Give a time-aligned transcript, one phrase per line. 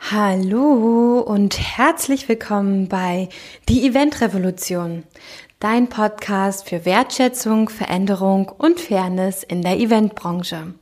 [0.00, 3.28] Hallo und herzlich willkommen bei
[3.68, 5.02] Die Event Revolution,
[5.60, 10.72] dein Podcast für Wertschätzung, Veränderung und Fairness in der Eventbranche.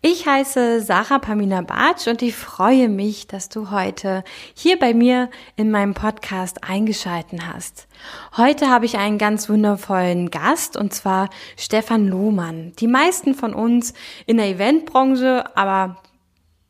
[0.00, 4.22] Ich heiße Sarah Pamina Bartsch und ich freue mich, dass du heute
[4.54, 7.88] hier bei mir in meinem Podcast eingeschalten hast.
[8.36, 12.72] Heute habe ich einen ganz wundervollen Gast und zwar Stefan Lohmann.
[12.78, 13.94] Die meisten von uns
[14.26, 15.96] in der Eventbranche, aber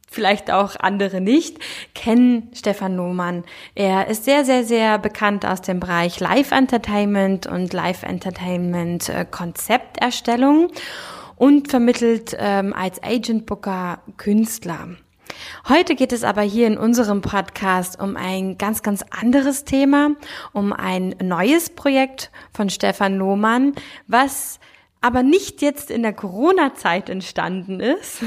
[0.06, 1.58] vielleicht auch andere nicht,
[1.94, 3.44] kennen Stefan Lohmann.
[3.74, 9.26] Er ist sehr, sehr, sehr bekannt aus dem Bereich Live Entertainment und Live Entertainment äh,
[9.28, 10.68] Konzepterstellung
[11.36, 14.88] und vermittelt ähm, als Agent Booker Künstler.
[15.68, 20.10] Heute geht es aber hier in unserem Podcast um ein ganz, ganz anderes Thema,
[20.52, 23.74] um ein neues Projekt von Stefan Lohmann,
[24.06, 24.60] was
[25.06, 28.18] aber nicht jetzt in der Corona-Zeit entstanden ist,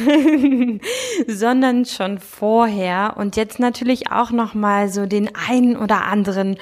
[1.28, 6.56] sondern schon vorher und jetzt natürlich auch noch mal so den einen oder anderen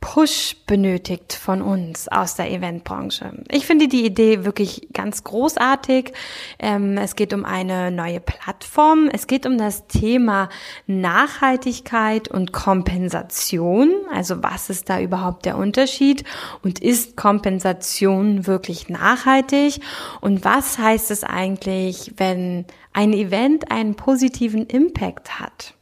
[0.00, 3.32] Push benötigt von uns aus der Eventbranche.
[3.50, 6.12] Ich finde die Idee wirklich ganz großartig.
[6.58, 9.10] Ähm, es geht um eine neue Plattform.
[9.12, 10.48] Es geht um das Thema
[10.86, 13.92] Nachhaltigkeit und Kompensation.
[14.12, 16.24] Also was ist da überhaupt der Unterschied?
[16.62, 19.80] Und ist Kompensation wirklich nachhaltig?
[20.22, 25.74] Und was heißt es eigentlich, wenn ein Event einen positiven Impact hat?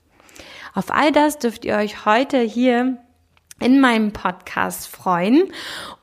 [0.74, 2.98] Auf all das dürft ihr euch heute hier
[3.60, 5.52] in meinem Podcast freuen.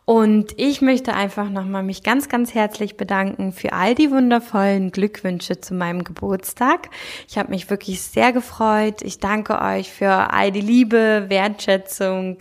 [0.05, 5.59] Und ich möchte einfach nochmal mich ganz, ganz herzlich bedanken für all die wundervollen Glückwünsche
[5.59, 6.89] zu meinem Geburtstag.
[7.27, 9.01] Ich habe mich wirklich sehr gefreut.
[9.01, 12.37] Ich danke euch für all die Liebe, Wertschätzung,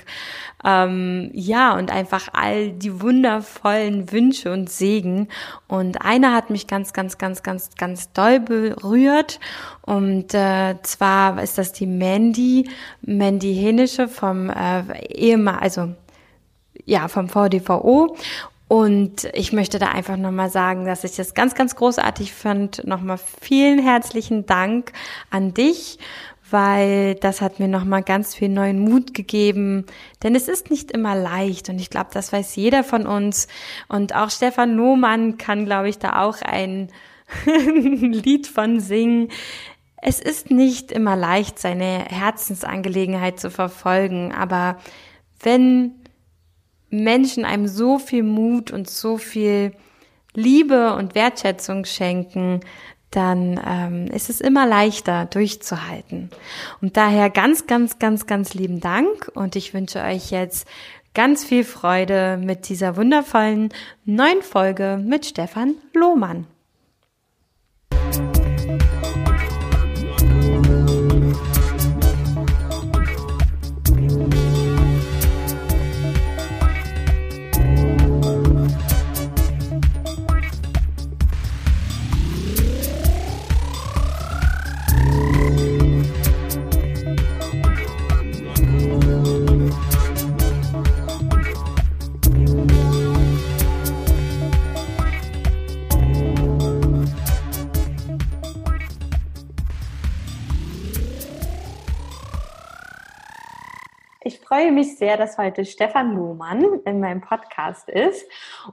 [0.63, 5.29] ähm, ja, und einfach all die wundervollen Wünsche und Segen.
[5.67, 9.41] Und einer hat mich ganz, ganz, ganz, ganz, ganz doll berührt.
[9.83, 12.69] Und äh, zwar ist das die Mandy,
[13.01, 15.95] Mandy Henische vom äh, Ehemann, also
[16.85, 18.17] ja, vom VDVO.
[18.67, 22.87] Und ich möchte da einfach nochmal sagen, dass ich das ganz, ganz großartig fand.
[22.87, 24.93] Nochmal vielen herzlichen Dank
[25.31, 25.99] an dich,
[26.51, 29.85] weil das hat mir nochmal ganz viel neuen Mut gegeben.
[30.23, 33.49] Denn es ist nicht immer leicht und ich glaube, das weiß jeder von uns.
[33.89, 36.89] Und auch Stefan Lohmann kann, glaube ich, da auch ein
[37.47, 39.29] Lied von singen.
[40.01, 44.79] Es ist nicht immer leicht, seine Herzensangelegenheit zu verfolgen, aber
[45.41, 46.04] wenn
[46.95, 49.73] Menschen einem so viel Mut und so viel
[50.35, 52.61] Liebe und Wertschätzung schenken,
[53.11, 56.31] dann ähm, ist es immer leichter durchzuhalten.
[56.81, 60.67] Und daher ganz, ganz, ganz, ganz lieben Dank und ich wünsche euch jetzt
[61.15, 63.73] ganz viel Freude mit dieser wundervollen
[64.05, 66.47] neuen Folge mit Stefan Lohmann.
[104.55, 108.25] Freue mich sehr, dass heute Stefan Lohmann in meinem Podcast ist.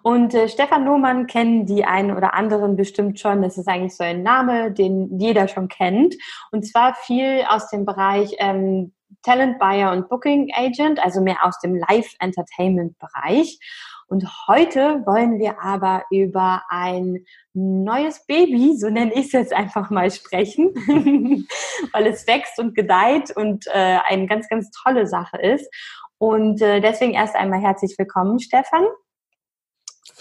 [0.04, 3.42] Und äh, Stefan Lohmann kennen die einen oder anderen bestimmt schon.
[3.42, 6.14] Das ist eigentlich so ein Name, den jeder schon kennt.
[6.52, 8.94] Und zwar viel aus dem Bereich ähm,
[9.24, 13.58] Talent Buyer und Booking Agent, also mehr aus dem Live Entertainment Bereich.
[14.12, 17.24] Und heute wollen wir aber über ein
[17.54, 20.74] neues Baby, so nenne ich es jetzt einfach mal, sprechen,
[21.94, 25.74] weil es wächst und gedeiht und äh, eine ganz, ganz tolle Sache ist.
[26.18, 28.84] Und äh, deswegen erst einmal herzlich willkommen, Stefan.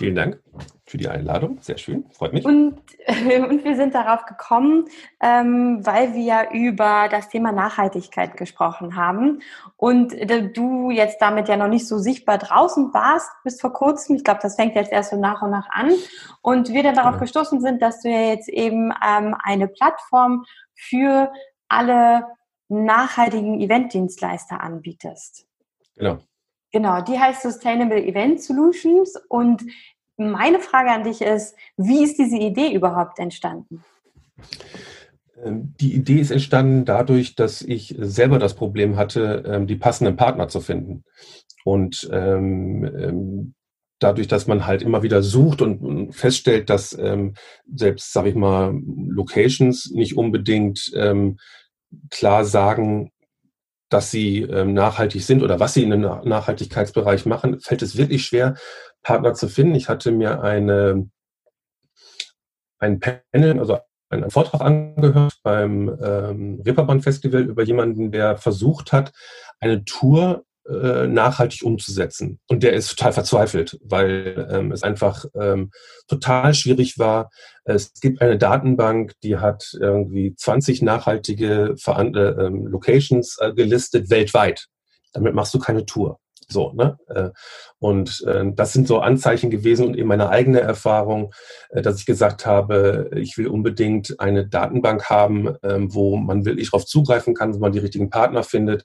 [0.01, 0.43] Vielen Dank
[0.87, 1.59] für die Einladung.
[1.61, 2.47] Sehr schön, freut mich.
[2.47, 4.87] Und, äh, und wir sind darauf gekommen,
[5.21, 9.43] ähm, weil wir ja über das Thema Nachhaltigkeit gesprochen haben.
[9.77, 14.17] Und äh, du jetzt damit ja noch nicht so sichtbar draußen warst bis vor kurzem.
[14.17, 15.93] Ich glaube, das fängt jetzt erst so nach und nach an.
[16.41, 17.21] Und wir dann darauf ja.
[17.21, 21.31] gestoßen sind, dass du ja jetzt eben ähm, eine Plattform für
[21.69, 22.25] alle
[22.69, 25.47] nachhaltigen Eventdienstleister anbietest.
[25.95, 26.21] Genau.
[26.73, 29.15] Genau, die heißt Sustainable Event Solutions.
[29.29, 29.63] Und
[30.17, 33.83] meine Frage an dich ist, wie ist diese Idee überhaupt entstanden?
[35.45, 40.17] Ähm, die Idee ist entstanden dadurch, dass ich selber das Problem hatte, ähm, die passenden
[40.17, 41.05] Partner zu finden.
[41.65, 43.55] Und ähm,
[43.99, 46.99] dadurch, dass man halt immer wieder sucht und feststellt, dass
[47.71, 48.75] selbst, sage ich mal,
[49.11, 50.91] Locations nicht unbedingt
[52.09, 53.13] klar sagen,
[53.91, 58.25] dass sie ähm, nachhaltig sind oder was sie in dem Nachhaltigkeitsbereich machen, fällt es wirklich
[58.25, 58.55] schwer,
[59.03, 59.75] Partner zu finden.
[59.75, 61.11] Ich hatte mir eine,
[62.79, 63.79] ein Panel, also
[64.09, 69.13] einen Vortrag angehört beim ähm, Reeperbahn Festival über jemanden, der versucht hat,
[69.61, 72.39] eine Tour äh, nachhaltig umzusetzen.
[72.49, 75.71] Und der ist total verzweifelt, weil ähm, es einfach ähm,
[76.09, 77.31] total schwierig war.
[77.65, 84.11] Es gibt eine Datenbank, die hat irgendwie 20 nachhaltige Veran äh, ähm, Locations äh, gelistet
[84.11, 84.67] weltweit.
[85.13, 86.19] Damit machst du keine Tour.
[86.51, 86.99] So, ne?
[87.09, 87.31] Äh,
[87.79, 91.33] und äh, das sind so Anzeichen gewesen und eben meine eigene Erfahrung,
[91.71, 96.71] äh, dass ich gesagt habe, ich will unbedingt eine Datenbank haben, ähm, wo man wirklich
[96.71, 98.85] darauf zugreifen kann, wo man die richtigen Partner findet,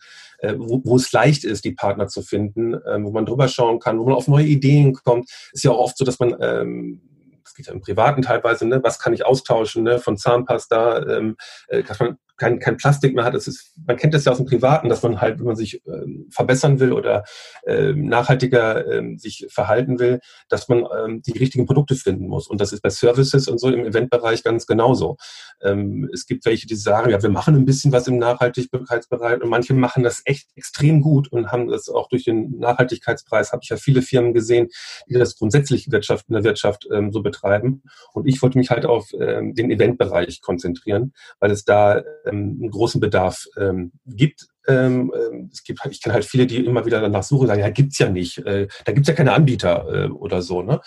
[0.57, 3.97] wo, wo es leicht ist, die Partner zu finden, ähm, wo man drüber schauen kann,
[3.97, 5.29] wo man auf neue Ideen kommt.
[5.53, 7.01] Ist ja auch oft so, dass man ähm,
[7.44, 8.81] das geht ja im Privaten teilweise, ne?
[8.83, 9.97] was kann ich austauschen, ne?
[9.97, 11.38] von Zahnpasta, ähm,
[11.69, 13.35] dass man kein, kein Plastik mehr hat.
[13.35, 15.81] Es ist, man kennt das ja aus dem Privaten, dass man halt, wenn man sich
[15.87, 17.23] ähm, verbessern will oder
[17.67, 22.47] ähm, nachhaltiger ähm, sich verhalten will, dass man ähm, die richtigen Produkte finden muss.
[22.47, 25.17] Und das ist bei Services und so im Eventbereich ganz genauso.
[25.61, 29.49] Ähm, es gibt welche, die sagen, ja, wir machen ein bisschen was im Nachhaltigkeitsbereich und
[29.49, 33.69] manche machen das echt extrem gut und haben das auch durch den Nachhaltigkeitspreis, habe ich
[33.69, 34.67] ja viele Firmen gesehen,
[35.07, 37.83] die das grundsätzlich Wirtschaft, in der Wirtschaft ähm, so betreiben.
[38.13, 43.00] Und ich wollte mich halt auf ähm, den Eventbereich konzentrieren, weil es da einen großen
[43.01, 44.48] Bedarf ähm, gibt.
[44.68, 47.69] Ähm, ähm, es gibt, ich kenne halt viele, die immer wieder danach suchen, sagen, ja,
[47.69, 50.62] gibt's ja nicht, äh, da gibt's ja keine Anbieter äh, oder so.
[50.62, 50.81] Ne?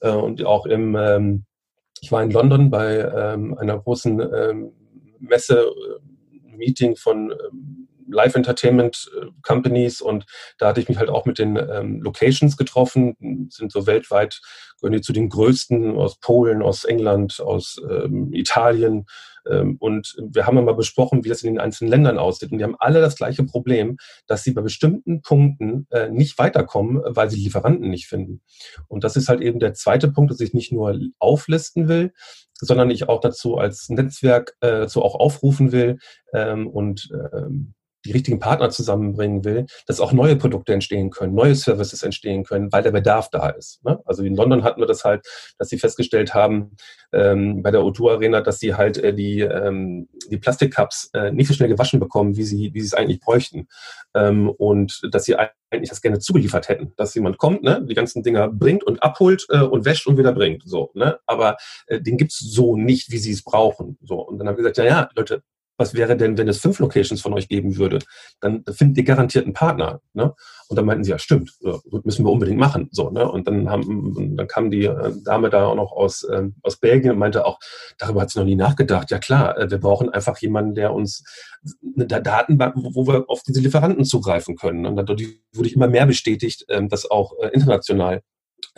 [0.00, 1.44] Äh, und auch im, ähm,
[2.00, 4.72] ich war in London bei ähm, einer großen ähm,
[5.18, 5.66] Messe,
[6.56, 9.10] Meeting von ähm, Live Entertainment
[9.42, 10.24] Companies und
[10.56, 14.40] da hatte ich mich halt auch mit den ähm, Locations getroffen, sind so weltweit,
[14.80, 19.04] gehören die zu den größten aus Polen, aus England, aus ähm, Italien, ähm,
[19.78, 22.52] und wir haben mal besprochen, wie das in den einzelnen Ländern aussieht.
[22.52, 23.96] Und die haben alle das gleiche Problem,
[24.26, 28.42] dass sie bei bestimmten Punkten äh, nicht weiterkommen, weil sie Lieferanten nicht finden.
[28.88, 32.12] Und das ist halt eben der zweite Punkt, dass ich nicht nur auflisten will,
[32.60, 35.98] sondern ich auch dazu als Netzwerk äh, so auch aufrufen will
[36.32, 37.74] ähm, und ähm,
[38.04, 42.72] die richtigen Partner zusammenbringen will, dass auch neue Produkte entstehen können, neue Services entstehen können,
[42.72, 43.84] weil der Bedarf da ist.
[43.84, 44.00] Ne?
[44.04, 45.26] Also in London hatten wir das halt,
[45.58, 46.76] dass sie festgestellt haben
[47.12, 51.48] ähm, bei der O2 Arena, dass sie halt äh, die, ähm, die Plastikcups äh, nicht
[51.48, 53.68] so schnell gewaschen bekommen, wie sie, wie sie es eigentlich bräuchten.
[54.14, 58.22] Ähm, und dass sie eigentlich das gerne zugeliefert hätten, dass jemand kommt, ne, die ganzen
[58.22, 60.62] Dinger bringt und abholt äh, und wäscht und wieder bringt.
[60.64, 61.18] So, ne?
[61.26, 61.56] Aber
[61.86, 63.98] äh, den gibt's so nicht, wie sie es brauchen.
[64.02, 64.20] So.
[64.20, 65.42] Und dann haben wir gesagt, ja, ja, Leute,
[65.78, 68.00] was wäre denn, wenn es fünf Locations von euch geben würde?
[68.40, 70.00] Dann findet ihr garantiert einen Partner.
[70.12, 70.34] Ne?
[70.68, 71.52] Und dann meinten sie, ja, stimmt,
[72.04, 72.88] müssen wir unbedingt machen.
[72.92, 73.30] So, ne?
[73.30, 77.12] Und dann haben, dann kam die äh, Dame da auch noch aus, ähm, aus Belgien
[77.12, 77.58] und meinte auch,
[77.96, 79.10] darüber hat sie noch nie nachgedacht.
[79.10, 81.24] Ja klar, äh, wir brauchen einfach jemanden, der uns
[81.96, 84.84] eine Datenbank, wo wir auf diese Lieferanten zugreifen können.
[84.84, 88.22] Und dadurch wurde ich immer mehr bestätigt, ähm, dass auch äh, international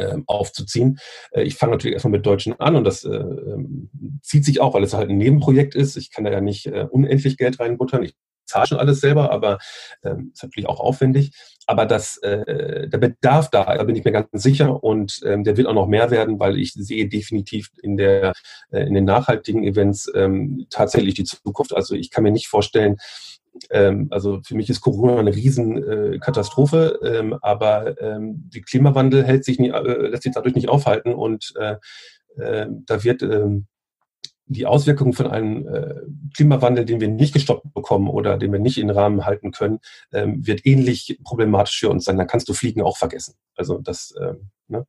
[0.01, 0.99] ähm, aufzuziehen.
[1.33, 3.91] Äh, ich fange natürlich erstmal mit Deutschen an und das äh, ähm,
[4.23, 5.97] zieht sich auch, weil es halt ein Nebenprojekt ist.
[5.97, 8.03] Ich kann da ja nicht äh, unendlich Geld reinbuttern.
[8.03, 8.15] Ich
[8.47, 9.59] zahle schon alles selber, aber
[10.03, 11.33] ähm, ist natürlich auch aufwendig.
[11.67, 15.69] Aber das, äh, der Bedarf da, da bin ich mir ganz sicher und der wird
[15.69, 18.33] auch noch mehr werden, weil ich sehe definitiv in der
[18.73, 20.11] in den nachhaltigen Events
[20.69, 21.77] tatsächlich die Zukunft.
[21.77, 22.97] Also ich kann mir nicht vorstellen,
[23.71, 29.45] ähm, also für mich ist Corona eine Riesenkatastrophe, äh, ähm, aber ähm, der Klimawandel hält
[29.45, 31.77] sich nie, äh, lässt sich dadurch nicht aufhalten und äh,
[32.37, 33.67] äh, da wird ähm,
[34.47, 35.95] die Auswirkungen von einem äh,
[36.37, 39.79] Klimawandel, den wir nicht gestoppt bekommen oder den wir nicht in den Rahmen halten können,
[40.13, 42.19] ähm, wird ähnlich problematisch für uns sein.
[42.19, 43.35] Dann kannst du Fliegen auch vergessen.
[43.57, 44.87] Also das, ähm, ne?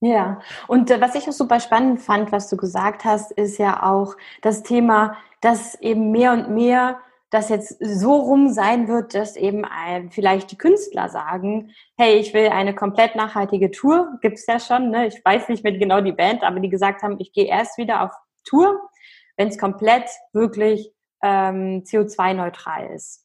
[0.00, 3.82] Ja, und äh, was ich auch super spannend fand, was du gesagt hast, ist ja
[3.82, 9.36] auch das Thema, dass eben mehr und mehr das jetzt so rum sein wird, dass
[9.36, 14.58] eben ein, vielleicht die Künstler sagen, hey, ich will eine komplett nachhaltige Tour, gibt's ja
[14.58, 15.06] schon, ne?
[15.06, 18.02] ich weiß nicht mehr genau die Band, aber die gesagt haben, ich gehe erst wieder
[18.02, 18.10] auf
[18.44, 18.80] Tour,
[19.36, 23.24] wenn es komplett wirklich ähm, CO2-neutral ist.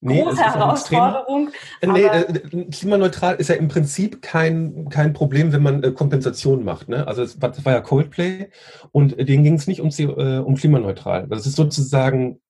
[0.00, 1.50] Nee, Große Herausforderung.
[1.80, 6.64] Extrem, nee, äh, klimaneutral ist ja im Prinzip kein, kein Problem, wenn man äh, Kompensation
[6.64, 6.88] macht.
[6.88, 7.06] Ne?
[7.06, 8.50] Also es war, das war ja Coldplay
[8.92, 11.26] und denen ging es nicht um, äh, um klimaneutral.
[11.28, 12.40] Das ist sozusagen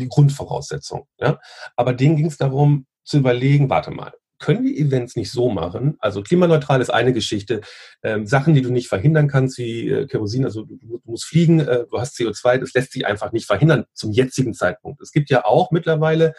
[0.00, 1.06] die Grundvoraussetzung.
[1.18, 1.38] Ja?
[1.76, 5.96] Aber denen ging es darum zu überlegen, warte mal, können wir Events nicht so machen?
[6.00, 7.60] Also klimaneutral ist eine Geschichte.
[8.02, 11.60] Ähm, Sachen, die du nicht verhindern kannst, wie äh, Kerosin, also du, du musst fliegen,
[11.60, 15.02] äh, du hast CO2, das lässt sich einfach nicht verhindern zum jetzigen Zeitpunkt.
[15.02, 16.32] Es gibt ja auch mittlerweile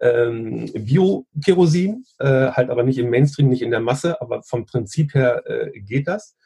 [0.00, 5.14] ähm, Bio-Kerosin, äh, halt aber nicht im Mainstream, nicht in der Masse, aber vom Prinzip
[5.14, 6.36] her äh, geht das.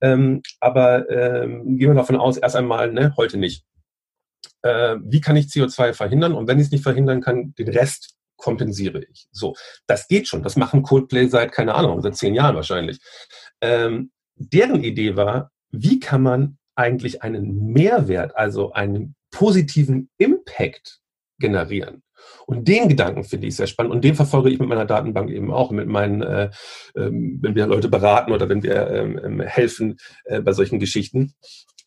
[0.00, 3.64] Ähm, aber ähm, gehen wir davon aus, erst einmal, ne, heute nicht.
[4.62, 8.14] Äh, wie kann ich CO2 verhindern und wenn ich es nicht verhindern kann, den Rest
[8.36, 9.28] kompensiere ich.
[9.30, 9.54] So,
[9.86, 10.42] das geht schon.
[10.42, 12.98] Das machen Coldplay seit, keine Ahnung, seit zehn Jahren wahrscheinlich.
[13.60, 21.00] Ähm, deren Idee war, wie kann man eigentlich einen Mehrwert, also einen positiven Impact
[21.38, 22.02] generieren?
[22.46, 25.52] Und den Gedanken finde ich sehr spannend und den verfolge ich mit meiner Datenbank eben
[25.52, 26.50] auch, mit meinen, äh,
[26.96, 31.34] ähm, wenn wir Leute beraten oder wenn wir ähm, ähm helfen äh, bei solchen Geschichten.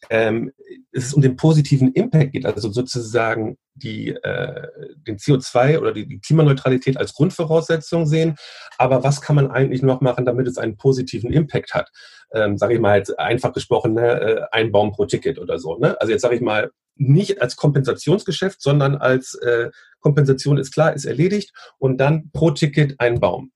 [0.09, 0.51] Ähm,
[0.91, 4.67] es um den positiven Impact geht, also sozusagen die, äh,
[5.07, 8.35] den CO2 oder die, die, Klimaneutralität als Grundvoraussetzung sehen.
[8.77, 11.89] Aber was kann man eigentlich noch machen, damit es einen positiven Impact hat?
[12.33, 15.77] Ähm, sage ich mal jetzt einfach gesprochen, ne, äh, ein Baum pro Ticket oder so.
[15.77, 15.99] Ne?
[15.99, 21.05] Also jetzt sage ich mal nicht als Kompensationsgeschäft, sondern als äh, Kompensation ist klar, ist
[21.05, 23.51] erledigt und dann pro Ticket ein Baum.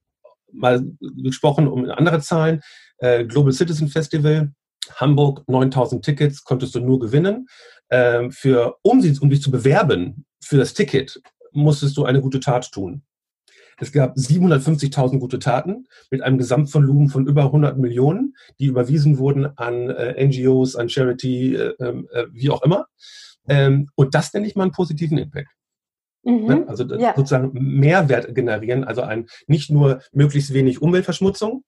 [0.52, 2.62] Mal gesprochen um andere Zahlen.
[3.00, 4.54] Äh, Global Citizen Festival
[4.96, 7.48] Hamburg 9000 Tickets konntest du nur gewinnen.
[7.90, 12.40] Ähm, für, um, sie, um dich zu bewerben für das Ticket, musstest du eine gute
[12.40, 13.04] Tat tun.
[13.80, 19.46] Es gab 750.000 gute Taten mit einem Gesamtvolumen von über 100 Millionen, die überwiesen wurden
[19.58, 22.88] an äh, NGOs, an Charity, äh, ähm, äh, wie auch immer.
[23.48, 25.50] Ähm, und das nenne ich mal einen positiven Impact.
[26.24, 26.46] Mhm.
[26.46, 26.66] Ne?
[26.68, 27.14] Also ja.
[27.16, 31.64] sozusagen Mehrwert generieren, also ein nicht nur möglichst wenig Umweltverschmutzung,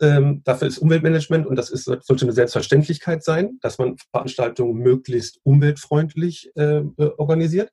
[0.00, 5.40] ähm, dafür ist Umweltmanagement und das ist, sollte eine Selbstverständlichkeit sein, dass man Veranstaltungen möglichst
[5.44, 7.70] umweltfreundlich äh, äh, organisiert.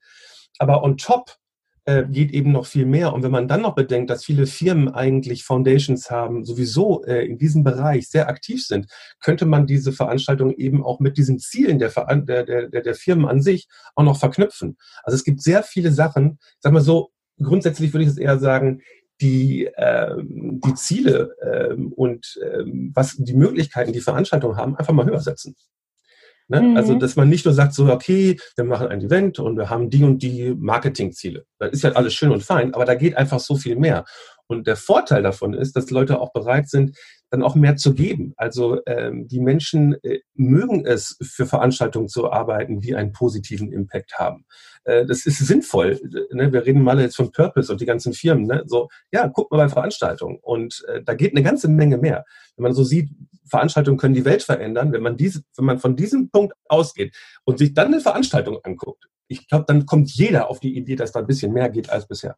[0.60, 1.38] Aber on top
[1.86, 3.13] äh, geht eben noch viel mehr.
[3.13, 7.40] Und wenn man dann noch bedenkt, dass viele Firmen eigentlich Foundations haben, sowieso äh, in
[7.40, 8.86] diesem Bereich sehr aktiv sind,
[9.20, 13.42] könnte man diese Veranstaltung eben auch mit diesen Zielen der, der, der, der Firmen an
[13.42, 14.78] sich auch noch verknüpfen.
[15.04, 17.12] Also es gibt sehr viele Sachen, sag mal so,
[17.42, 18.82] grundsätzlich würde ich es eher sagen,
[19.22, 25.06] die, ähm, die Ziele ähm, und ähm, was die Möglichkeiten, die Veranstaltungen haben, einfach mal
[25.06, 25.56] höher setzen.
[26.48, 26.62] Ne?
[26.62, 26.78] Mhm.
[26.78, 29.90] Also, dass man nicht nur sagt, so, okay, wir machen ein Event und wir haben
[29.90, 31.46] die und die Marketingziele.
[31.60, 34.04] Das ist ja alles schön und fein, aber da geht einfach so viel mehr.
[34.48, 36.98] Und der Vorteil davon ist, dass Leute auch bereit sind,
[37.32, 38.34] dann auch mehr zu geben.
[38.36, 44.20] Also ähm, die Menschen äh, mögen es, für Veranstaltungen zu arbeiten, die einen positiven Impact
[44.20, 44.46] haben.
[44.84, 46.00] Äh, das ist sinnvoll.
[46.34, 46.52] Ne?
[46.52, 48.46] Wir reden mal jetzt von Purpose und die ganzen Firmen.
[48.46, 48.64] Ne?
[48.68, 50.40] So, ja, guck mal bei Veranstaltungen.
[50.42, 52.26] Und äh, da geht eine ganze Menge mehr.
[52.58, 53.10] Wenn man so sieht,
[53.46, 57.60] Veranstaltungen können die Welt verändern, wenn man diese, wenn man von diesem Punkt ausgeht und
[57.60, 61.22] sich dann eine Veranstaltung anguckt, ich glaube, dann kommt jeder auf die Idee, dass da
[61.22, 62.36] ein bisschen mehr geht als bisher.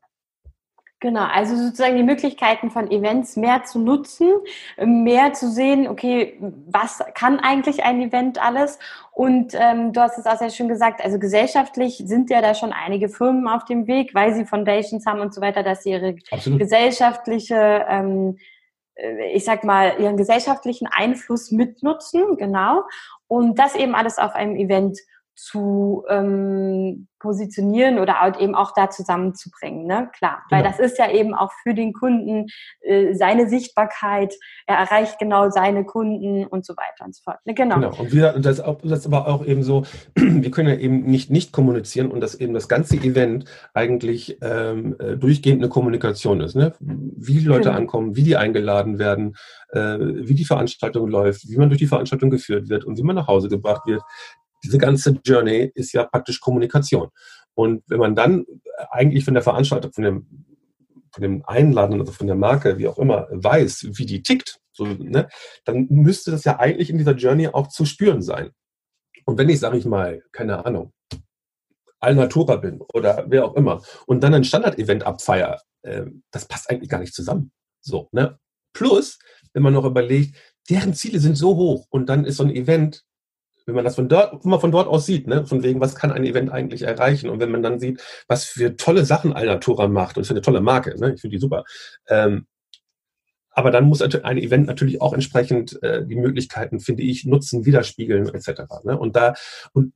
[1.04, 4.30] Genau, also sozusagen die Möglichkeiten von Events mehr zu nutzen,
[4.78, 8.80] mehr zu sehen, okay, was kann eigentlich ein Event alles?
[9.12, 12.72] Und ähm, du hast es auch sehr schön gesagt, also gesellschaftlich sind ja da schon
[12.72, 16.16] einige Firmen auf dem Weg, weil sie Foundations haben und so weiter, dass sie ihre
[16.32, 16.60] Absolut.
[16.60, 18.38] gesellschaftliche, ähm,
[18.96, 22.84] äh, ich sag mal, ihren gesellschaftlichen Einfluss mitnutzen, genau.
[23.28, 25.00] Und das eben alles auf einem Event
[25.36, 30.10] zu ähm, positionieren oder halt eben auch da zusammenzubringen, ne?
[30.16, 30.75] Klar, weil genau.
[30.75, 32.48] das ist ja eben auch für den Kunden
[32.82, 34.36] äh, seine Sichtbarkeit,
[34.68, 37.38] er erreicht genau seine Kunden und so weiter und so fort.
[37.46, 37.54] Ne?
[37.54, 37.75] Genau.
[37.75, 37.96] genau.
[37.98, 39.84] Und wir, das, das ist aber auch eben so,
[40.16, 44.98] wir können ja eben nicht nicht kommunizieren und dass eben das ganze Event eigentlich ähm,
[45.00, 46.74] äh, durchgehend eine Kommunikation ist, ne?
[46.80, 47.78] Wie die Leute genau.
[47.78, 49.36] ankommen, wie die eingeladen werden,
[49.70, 53.16] äh, wie die Veranstaltung läuft, wie man durch die Veranstaltung geführt wird und wie man
[53.16, 54.04] nach Hause gebracht wird
[54.63, 57.10] diese ganze Journey ist ja praktisch Kommunikation.
[57.53, 58.46] Und wenn man dann
[58.89, 60.46] eigentlich von der Veranstaltung, von dem,
[61.12, 64.86] von dem Einladen, also von der Marke, wie auch immer, weiß, wie die tickt, so,
[64.86, 65.29] ne,
[65.65, 68.51] dann müsste das ja eigentlich in dieser Journey auch zu spüren sein.
[69.25, 70.91] Und wenn ich, sage ich mal, keine Ahnung,
[72.00, 76.89] Alnatura bin oder wer auch immer und dann ein Standard-Event abfeier, äh, das passt eigentlich
[76.89, 77.51] gar nicht zusammen.
[77.82, 78.39] So, ne?
[78.74, 79.20] Plus,
[79.53, 80.36] wenn man noch überlegt,
[80.70, 83.03] deren Ziele sind so hoch und dann ist so ein Event
[83.65, 86.12] wenn man das von dort, immer von dort aus sieht, ne, von wegen, was kann
[86.12, 87.29] ein Event eigentlich erreichen?
[87.29, 90.41] Und wenn man dann sieht, was für tolle Sachen Alnatura macht, und es ist eine
[90.41, 91.63] tolle Marke, ne, ich finde die super.
[92.08, 92.46] Ähm,
[93.51, 98.27] aber dann muss ein Event natürlich auch entsprechend äh, die Möglichkeiten, finde ich, nutzen, widerspiegeln
[98.34, 98.63] etc.
[98.84, 98.98] Ne?
[98.98, 99.36] Und da
[99.74, 99.93] und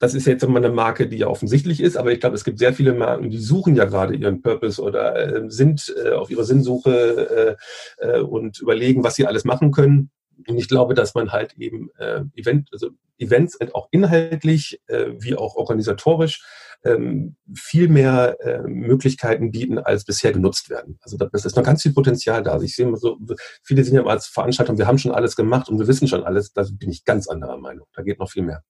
[0.00, 2.58] das ist jetzt immer eine Marke, die ja offensichtlich ist, aber ich glaube, es gibt
[2.58, 6.44] sehr viele Marken, die suchen ja gerade ihren Purpose oder äh, sind äh, auf ihrer
[6.44, 7.56] Sinnsuche
[8.00, 10.10] äh, äh, und überlegen, was sie alles machen können.
[10.46, 15.34] Und ich glaube, dass man halt eben äh, Event, also Events auch inhaltlich äh, wie
[15.34, 16.44] auch organisatorisch
[16.84, 20.98] ähm, viel mehr äh, Möglichkeiten bieten, als bisher genutzt werden.
[21.02, 22.52] Also das ist noch ganz viel Potenzial da.
[22.52, 23.18] Also ich sehe immer so,
[23.62, 26.52] viele sind ja als Veranstaltung, wir haben schon alles gemacht und wir wissen schon alles.
[26.52, 27.86] Da bin ich ganz anderer Meinung.
[27.94, 28.62] Da geht noch viel mehr.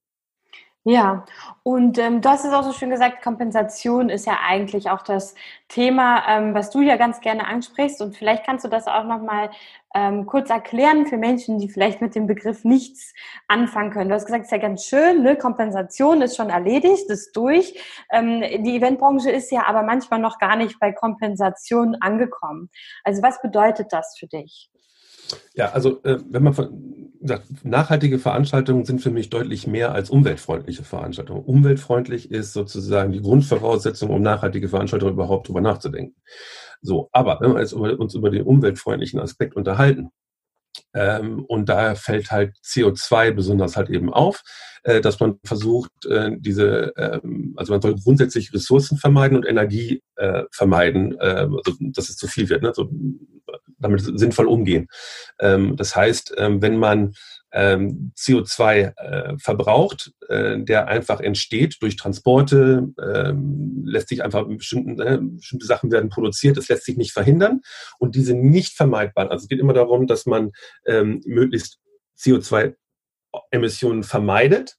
[0.89, 1.25] Ja,
[1.65, 5.35] und ähm, du hast es auch so schön gesagt, Kompensation ist ja eigentlich auch das
[5.67, 8.01] Thema, ähm, was du ja ganz gerne ansprichst.
[8.01, 9.51] Und vielleicht kannst du das auch nochmal
[9.97, 13.15] ähm, kurz erklären für Menschen, die vielleicht mit dem Begriff nichts
[13.49, 14.11] anfangen können.
[14.11, 15.35] Du hast gesagt, es ist ja ganz schön, ne?
[15.35, 17.75] Kompensation ist schon erledigt, ist durch.
[18.13, 22.71] Ähm, die Eventbranche ist ja aber manchmal noch gar nicht bei Kompensation angekommen.
[23.03, 24.71] Also was bedeutet das für dich?
[25.55, 27.06] Ja, also äh, wenn man von,
[27.63, 31.45] nachhaltige Veranstaltungen sind für mich deutlich mehr als umweltfreundliche Veranstaltungen.
[31.45, 36.17] Umweltfreundlich ist sozusagen die Grundvoraussetzung, um nachhaltige Veranstaltungen überhaupt drüber nachzudenken.
[36.81, 40.11] So, aber wenn wir jetzt uns über den umweltfreundlichen Aspekt unterhalten,
[40.93, 44.43] und da fällt halt CO2 besonders halt eben auf,
[44.87, 50.03] äh, dass man versucht, äh, diese, ähm, also man soll grundsätzlich Ressourcen vermeiden und Energie
[50.15, 52.73] äh, vermeiden, äh, also dass es zu viel wird, ne?
[52.75, 52.89] so,
[53.79, 54.87] damit sinnvoll umgehen.
[55.41, 57.15] Ähm, das heißt, ähm, wenn man
[57.57, 65.01] ähm, CO2 äh, verbraucht, äh, der einfach entsteht durch Transporte, ähm, lässt sich einfach bestimmten,
[65.01, 67.63] äh, bestimmte Sachen werden produziert, das lässt sich nicht verhindern
[67.99, 69.31] und diese nicht vermeidbar.
[69.31, 70.53] Also es geht immer darum, dass man
[70.85, 71.79] ähm, möglichst
[72.19, 74.77] CO2-Emissionen vermeidet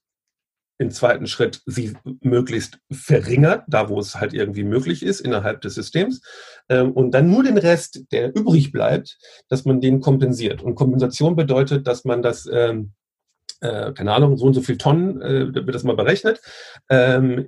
[0.78, 5.74] im zweiten Schritt sie möglichst verringert, da wo es halt irgendwie möglich ist innerhalb des
[5.74, 6.22] Systems.
[6.68, 9.18] Ähm, und dann nur den Rest, der übrig bleibt,
[9.48, 10.62] dass man den kompensiert.
[10.62, 12.92] Und Kompensation bedeutet, dass man das, ähm,
[13.60, 16.40] äh, keine Ahnung, so und so viel Tonnen, äh, wird das mal berechnet,
[16.88, 17.46] ähm,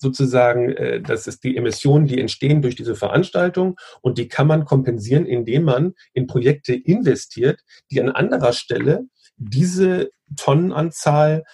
[0.00, 4.64] sozusagen, äh, das ist die Emissionen, die entstehen durch diese Veranstaltung und die kann man
[4.64, 7.60] kompensieren, indem man in Projekte investiert,
[7.90, 9.04] die an anderer Stelle
[9.36, 11.44] diese Tonnenanzahl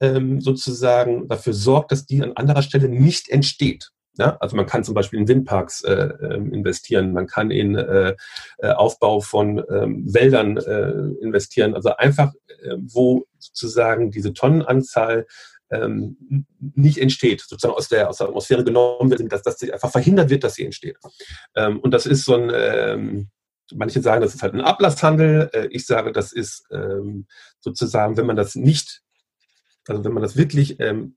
[0.00, 3.90] ähm, sozusagen dafür sorgt, dass die an anderer Stelle nicht entsteht.
[4.18, 8.14] Ja, also man kann zum Beispiel in Windparks äh, ähm, investieren, man kann in äh,
[8.58, 15.26] äh, Aufbau von ähm, Wäldern äh, investieren, also einfach, äh, wo sozusagen diese Tonnenanzahl
[15.70, 20.30] ähm, nicht entsteht, sozusagen aus der, aus der Atmosphäre genommen wird, dass das einfach verhindert
[20.30, 20.96] wird, dass sie entsteht.
[21.54, 23.28] Ähm, und das ist so ein, ähm,
[23.74, 27.26] manche sagen, das ist halt ein Ablasshandel, äh, ich sage, das ist ähm,
[27.60, 29.02] sozusagen, wenn man das nicht
[29.88, 31.16] also wenn man das wirklich ähm,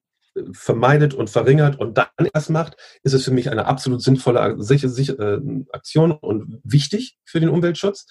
[0.52, 5.66] vermeidet und verringert und dann erst macht, ist es für mich eine absolut sinnvolle äh,
[5.72, 8.06] Aktion und wichtig für den Umweltschutz.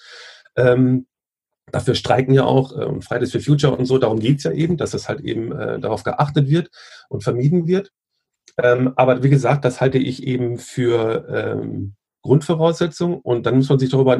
[0.55, 1.07] Ähm,
[1.71, 4.93] dafür streiken ja auch äh, Fridays for Future und so, darum geht's ja eben, dass
[4.93, 6.69] es halt eben äh, darauf geachtet wird
[7.09, 7.91] und vermieden wird.
[8.57, 13.79] Ähm, aber wie gesagt, das halte ich eben für ähm, Grundvoraussetzung und dann muss man
[13.79, 14.17] sich darüber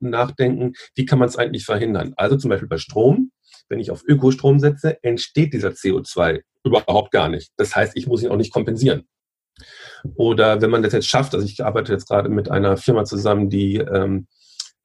[0.00, 2.14] nachdenken, wie kann man es eigentlich verhindern.
[2.16, 3.30] Also zum Beispiel bei Strom
[3.68, 7.52] wenn ich auf Ökostrom setze, entsteht dieser CO2 überhaupt gar nicht.
[7.56, 9.06] Das heißt, ich muss ihn auch nicht kompensieren.
[10.16, 13.50] Oder wenn man das jetzt schafft, also ich arbeite jetzt gerade mit einer Firma zusammen,
[13.50, 14.26] die ähm,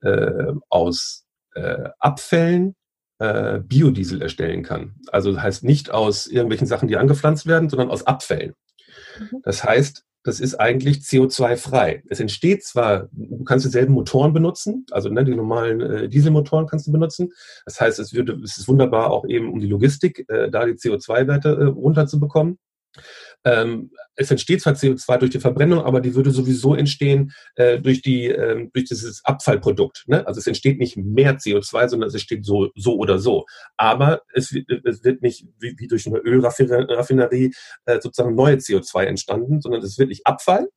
[0.02, 2.76] äh, aus äh, Abfällen
[3.20, 4.96] äh, Biodiesel erstellen kann.
[5.12, 8.54] Also das heißt nicht aus irgendwelchen Sachen, die angepflanzt werden, sondern aus Abfällen.
[9.20, 9.42] Mhm.
[9.44, 12.04] Das heißt, das ist eigentlich CO2-frei.
[12.08, 16.86] Es entsteht zwar, du kannst dieselben Motoren benutzen, also ne, die normalen äh, Dieselmotoren kannst
[16.86, 17.32] du benutzen.
[17.66, 20.74] Das heißt, es, würde, es ist wunderbar auch eben um die Logistik, äh, da die
[20.74, 22.60] CO2-Werte äh, runterzubekommen.
[23.46, 28.02] Ähm, es entsteht zwar CO2 durch die Verbrennung, aber die würde sowieso entstehen äh, durch,
[28.02, 30.04] die, äh, durch dieses Abfallprodukt.
[30.08, 30.28] Ne?
[30.28, 33.46] Also es entsteht nicht mehr CO2, sondern es entsteht so, so oder so.
[33.78, 37.54] Aber es, es wird nicht wie, wie durch eine Ölraffinerie
[37.86, 40.68] äh, sozusagen neue CO2 entstanden, sondern es ist wirklich Abfall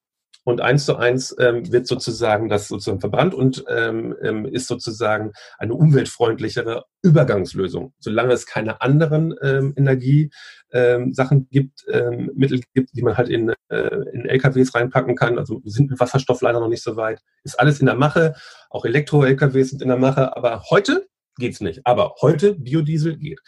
[0.44, 5.32] und eins zu eins ähm, wird sozusagen das sozusagen verbrannt und ähm, ähm, ist sozusagen
[5.58, 7.92] eine umweltfreundlichere Übergangslösung.
[7.98, 10.30] Solange es keine anderen ähm, Energiesachen
[10.72, 15.60] ähm, gibt, ähm, Mittel gibt, die man halt in, äh, in LKWs reinpacken kann, also
[15.64, 18.34] sind mit Wasserstoff leider noch nicht so weit, ist alles in der Mache.
[18.70, 21.80] Auch Elektro-LKWs sind in der Mache, aber heute geht's nicht.
[21.84, 23.40] Aber heute Biodiesel geht.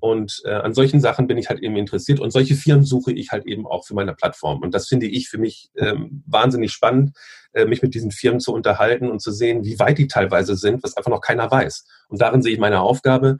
[0.00, 3.30] Und äh, an solchen Sachen bin ich halt eben interessiert und solche Firmen suche ich
[3.30, 4.62] halt eben auch für meine Plattform.
[4.62, 7.16] Und das finde ich für mich ähm, wahnsinnig spannend,
[7.52, 10.82] äh, mich mit diesen Firmen zu unterhalten und zu sehen, wie weit die teilweise sind,
[10.82, 11.84] was einfach noch keiner weiß.
[12.08, 13.36] Und darin sehe ich meine Aufgabe,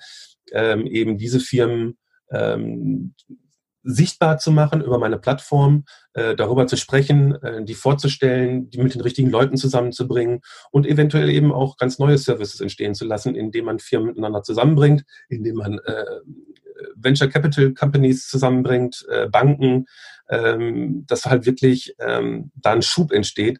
[0.52, 1.96] ähm, eben diese Firmen
[2.30, 3.14] ähm,
[3.90, 8.94] sichtbar zu machen über meine Plattform, äh, darüber zu sprechen, äh, die vorzustellen, die mit
[8.94, 13.64] den richtigen Leuten zusammenzubringen und eventuell eben auch ganz neue Services entstehen zu lassen, indem
[13.64, 16.04] man Firmen miteinander zusammenbringt, indem man äh,
[16.96, 19.86] Venture Capital Companies zusammenbringt, äh, Banken,
[20.28, 23.58] ähm, dass halt wirklich ähm, da ein Schub entsteht,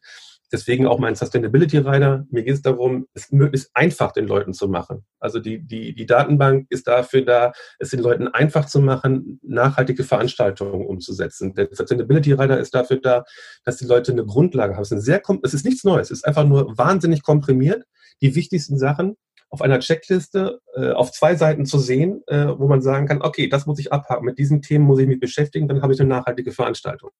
[0.51, 2.27] Deswegen auch mein Sustainability Rider.
[2.31, 5.05] Mir geht es darum, es möglichst einfach den Leuten zu machen.
[5.21, 10.05] Also die, die, die Datenbank ist dafür da, es den Leuten einfach zu machen, nachhaltige
[10.05, 11.55] Veranstaltungen umzusetzen.
[11.55, 13.25] Der Sustainability Rider ist dafür da,
[13.65, 14.83] dass die Leute eine Grundlage haben.
[14.83, 16.11] Es ist, sehr, es ist nichts Neues.
[16.11, 17.85] Es ist einfach nur wahnsinnig komprimiert.
[18.23, 19.17] Die wichtigsten Sachen
[19.51, 23.49] auf einer Checkliste äh, auf zwei Seiten zu sehen, äh, wo man sagen kann, okay,
[23.49, 26.09] das muss ich abhaken, mit diesen Themen muss ich mich beschäftigen, dann habe ich eine
[26.09, 27.11] nachhaltige Veranstaltung.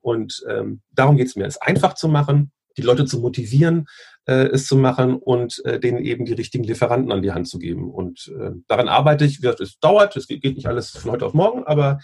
[0.00, 3.86] Und ähm, darum geht es mir, es einfach zu machen, die Leute zu motivieren,
[4.26, 7.58] äh, es zu machen und äh, denen eben die richtigen Lieferanten an die Hand zu
[7.58, 7.90] geben.
[7.90, 9.42] Und äh, daran arbeite ich.
[9.42, 11.98] Es dauert, es geht nicht alles von heute auf morgen, aber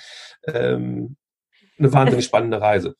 [0.47, 1.17] ähm,
[1.79, 2.97] eine wahnsinnig spannende Reise.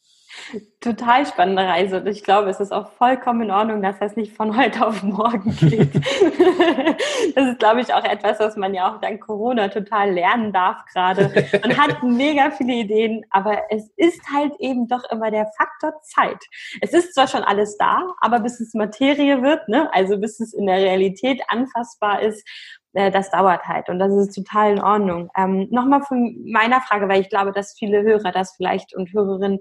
[0.81, 2.01] Total spannende Reise.
[2.01, 5.03] Und ich glaube, es ist auch vollkommen in Ordnung, dass das nicht von heute auf
[5.03, 5.95] morgen geht.
[7.35, 10.85] das ist, glaube ich, auch etwas, was man ja auch dank Corona total lernen darf
[10.93, 11.49] gerade.
[11.63, 16.45] Man hat mega viele Ideen, aber es ist halt eben doch immer der Faktor Zeit.
[16.81, 20.55] Es ist zwar schon alles da, aber bis es Materie wird, ne, also bis es
[20.55, 22.47] in der Realität anfassbar ist,
[22.93, 25.31] äh, das dauert halt und das ist total in Ordnung.
[25.37, 29.59] Ähm, Nochmal von meiner Frage, weil ich glaube, dass viele Hörer das vielleicht und Hörerinnen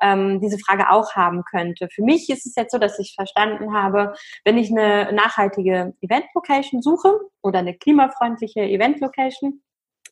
[0.00, 1.88] ähm, diese Frage auch haben könnte.
[1.92, 4.14] Für mich ist es jetzt so, dass ich verstanden habe,
[4.44, 9.62] wenn ich eine nachhaltige Event-Location suche oder eine klimafreundliche Event-Location,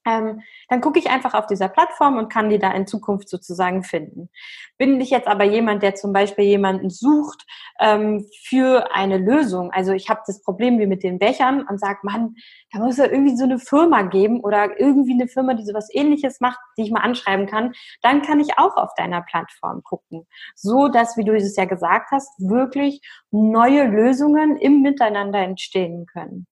[0.06, 3.82] ähm, dann gucke ich einfach auf dieser Plattform und kann die da in Zukunft sozusagen
[3.82, 4.30] finden.
[4.78, 7.44] Bin ich jetzt aber jemand, der zum Beispiel jemanden sucht
[7.80, 11.98] ähm, für eine Lösung, also ich habe das Problem wie mit den Bechern und sage,
[12.02, 12.34] Mann,
[12.72, 16.40] da muss ja irgendwie so eine Firma geben oder irgendwie eine Firma, die sowas ähnliches
[16.40, 20.26] macht, die ich mal anschreiben kann, dann kann ich auch auf deiner Plattform gucken.
[20.54, 26.46] So dass, wie du es ja gesagt hast, wirklich neue Lösungen im Miteinander entstehen können.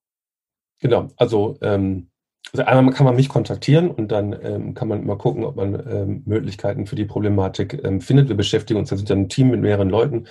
[0.81, 2.11] Genau, also ähm
[2.53, 5.75] also einmal kann man mich kontaktieren und dann ähm, kann man mal gucken, ob man
[5.91, 8.29] ähm, Möglichkeiten für die Problematik ähm, findet.
[8.29, 10.27] Wir beschäftigen uns, wir sind ja ein Team mit mehreren Leuten,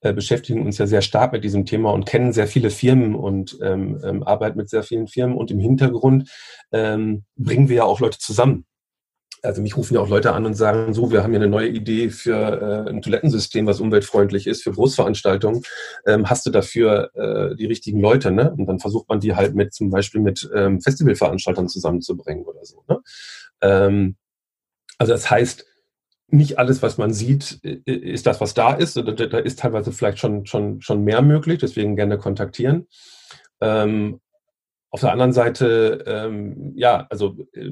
[0.00, 3.58] äh, beschäftigen uns ja sehr stark mit diesem Thema und kennen sehr viele Firmen und
[3.62, 6.30] ähm, ähm, arbeiten mit sehr vielen Firmen und im Hintergrund
[6.72, 8.66] ähm, bringen wir ja auch Leute zusammen
[9.42, 11.68] also mich rufen ja auch Leute an und sagen, so, wir haben hier eine neue
[11.68, 15.62] Idee für äh, ein Toilettensystem, was umweltfreundlich ist, für Großveranstaltungen.
[16.06, 18.54] Ähm, hast du dafür äh, die richtigen Leute, ne?
[18.56, 22.84] Und dann versucht man die halt mit zum Beispiel mit ähm, Festivalveranstaltern zusammenzubringen oder so.
[22.88, 23.00] Ne?
[23.60, 24.16] Ähm,
[24.98, 25.66] also das heißt,
[26.28, 28.96] nicht alles, was man sieht, ist das, was da ist.
[28.96, 32.86] Da ist teilweise vielleicht schon, schon, schon mehr möglich, deswegen gerne kontaktieren.
[33.60, 34.20] Ähm,
[34.92, 37.70] auf der anderen Seite, ähm, ja, also äh,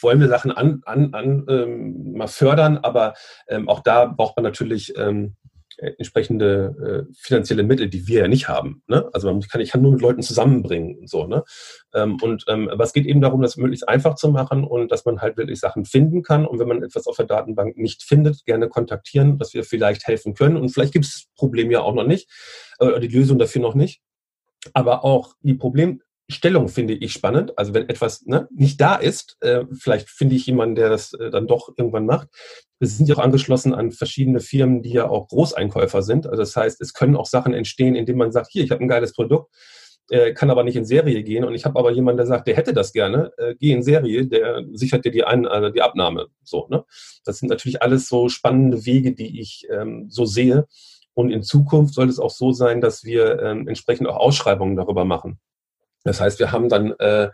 [0.00, 3.14] wollen wir Sachen an, an, an ähm, mal fördern, aber
[3.48, 5.34] ähm, auch da braucht man natürlich ähm,
[5.78, 8.82] entsprechende äh, finanzielle Mittel, die wir ja nicht haben.
[8.86, 9.08] Ne?
[9.12, 11.26] Also man kann, ich kann nur mit Leuten zusammenbringen und so.
[11.26, 11.42] Ne?
[11.92, 15.04] Ähm, und ähm, aber es geht eben darum, das möglichst einfach zu machen und dass
[15.04, 16.46] man halt wirklich Sachen finden kann.
[16.46, 20.34] Und wenn man etwas auf der Datenbank nicht findet, gerne kontaktieren, dass wir vielleicht helfen
[20.34, 20.56] können.
[20.56, 22.30] Und vielleicht gibt es das Problem ja auch noch nicht,
[22.78, 24.00] äh, die Lösung dafür noch nicht.
[24.72, 27.58] Aber auch die Problem, Stellung finde ich spannend.
[27.58, 31.30] Also wenn etwas ne, nicht da ist, äh, vielleicht finde ich jemanden, der das äh,
[31.30, 32.28] dann doch irgendwann macht.
[32.78, 36.26] Wir sind ja auch angeschlossen an verschiedene Firmen, die ja auch Großeinkäufer sind.
[36.26, 38.88] Also das heißt, es können auch Sachen entstehen, indem man sagt, hier, ich habe ein
[38.88, 39.54] geiles Produkt,
[40.10, 42.56] äh, kann aber nicht in Serie gehen und ich habe aber jemanden, der sagt, der
[42.56, 46.26] hätte das gerne, äh, geh in Serie, der sichert dir die, ein, also die Abnahme.
[46.42, 46.84] So, ne?
[47.24, 50.66] Das sind natürlich alles so spannende Wege, die ich ähm, so sehe.
[51.14, 55.04] Und in Zukunft soll es auch so sein, dass wir ähm, entsprechend auch Ausschreibungen darüber
[55.04, 55.38] machen.
[56.04, 57.30] Das heißt, wir haben dann, äh,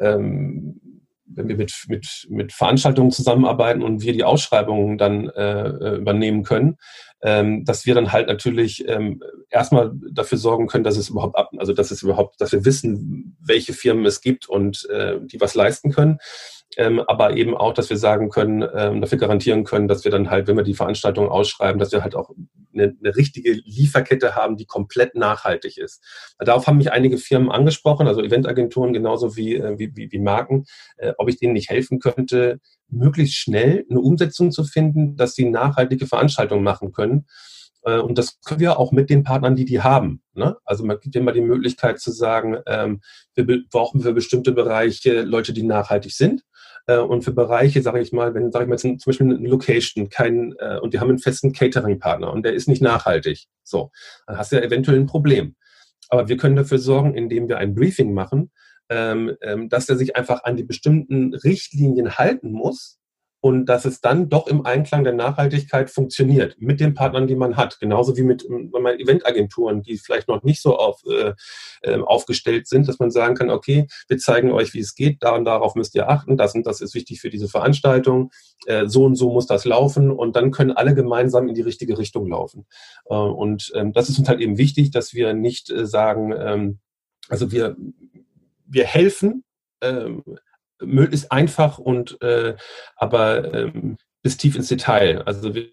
[0.00, 0.80] ähm,
[1.26, 6.42] wenn wir mit, mit, mit Veranstaltungen zusammenarbeiten und wir die Ausschreibungen dann äh, äh, übernehmen
[6.42, 6.76] können,
[7.22, 11.50] ähm, dass wir dann halt natürlich ähm, erstmal dafür sorgen können, dass es überhaupt ab,
[11.56, 15.54] also dass es überhaupt, dass wir wissen, welche Firmen es gibt und äh, die was
[15.54, 16.18] leisten können
[16.76, 20.30] ähm, aber eben auch, dass wir sagen können, ähm, dafür garantieren können, dass wir dann
[20.30, 22.30] halt, wenn wir die Veranstaltung ausschreiben, dass wir halt auch
[22.72, 26.02] eine, eine richtige Lieferkette haben, die komplett nachhaltig ist.
[26.38, 30.64] Darauf haben mich einige Firmen angesprochen, also Eventagenturen genauso wie, äh, wie, wie, wie Marken,
[30.96, 35.48] äh, ob ich denen nicht helfen könnte, möglichst schnell eine Umsetzung zu finden, dass sie
[35.48, 37.26] nachhaltige Veranstaltungen machen können.
[37.84, 40.22] Äh, und das können wir auch mit den Partnern, die die haben.
[40.34, 40.56] Ne?
[40.64, 43.00] Also man gibt immer die Möglichkeit zu sagen, ähm,
[43.34, 46.42] wir brauchen für bestimmte Bereiche Leute, die nachhaltig sind.
[46.86, 50.08] Äh, und für Bereiche, sage ich mal, wenn, sage ich mal, zum Beispiel eine Location,
[50.08, 53.90] kein, äh, und die haben einen festen Catering-Partner und der ist nicht nachhaltig, so,
[54.26, 55.54] dann hast du ja eventuell ein Problem.
[56.08, 58.50] Aber wir können dafür sorgen, indem wir ein Briefing machen,
[58.90, 62.98] ähm, ähm, dass er sich einfach an die bestimmten Richtlinien halten muss,
[63.42, 67.56] und dass es dann doch im Einklang der Nachhaltigkeit funktioniert mit den Partnern, die man
[67.56, 67.80] hat.
[67.80, 71.32] Genauso wie mit meinen Eventagenturen, die vielleicht noch nicht so auf, äh,
[71.82, 75.34] ähm, aufgestellt sind, dass man sagen kann, okay, wir zeigen euch, wie es geht, da
[75.34, 78.30] und darauf müsst ihr achten, das und das ist wichtig für diese Veranstaltung,
[78.66, 81.98] äh, so und so muss das laufen und dann können alle gemeinsam in die richtige
[81.98, 82.66] Richtung laufen.
[83.06, 86.78] Äh, und ähm, das ist uns halt eben wichtig, dass wir nicht äh, sagen, ähm,
[87.28, 87.76] also wir,
[88.66, 89.42] wir helfen,
[89.80, 90.22] ähm,
[90.84, 92.54] möglichst einfach und äh,
[92.96, 95.22] aber ähm, bis tief ins Detail.
[95.22, 95.68] Also wir,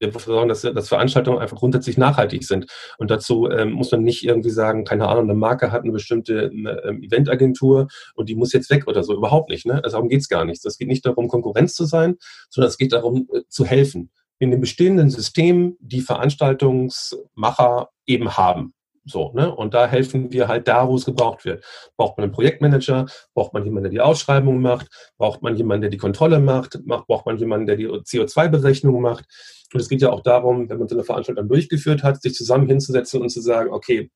[0.00, 2.66] Wir sorgen, dass, dass Veranstaltungen einfach grundsätzlich nachhaltig sind.
[2.98, 6.50] Und dazu ähm, muss man nicht irgendwie sagen, keine Ahnung, eine Marke hat eine bestimmte
[6.52, 9.14] ähm, Eventagentur und die muss jetzt weg oder so.
[9.14, 9.64] Überhaupt nicht.
[9.64, 9.74] Ne?
[9.74, 10.66] Also darum geht's gar nicht.
[10.66, 12.16] Es geht nicht darum, Konkurrenz zu sein,
[12.50, 14.10] sondern es geht darum, äh, zu helfen.
[14.40, 18.74] In dem bestehenden System, die Veranstaltungsmacher eben haben.
[19.04, 19.54] So, ne?
[19.54, 21.64] Und da helfen wir halt da, wo es gebraucht wird.
[21.96, 23.06] Braucht man einen Projektmanager?
[23.34, 24.88] Braucht man jemanden, der die Ausschreibung macht?
[25.18, 26.78] Braucht man jemanden, der die Kontrolle macht?
[26.86, 29.24] Braucht man jemanden, der die CO2-Berechnung macht?
[29.72, 32.68] Und es geht ja auch darum, wenn man so eine Veranstaltung durchgeführt hat, sich zusammen
[32.68, 34.10] hinzusetzen und zu sagen, okay,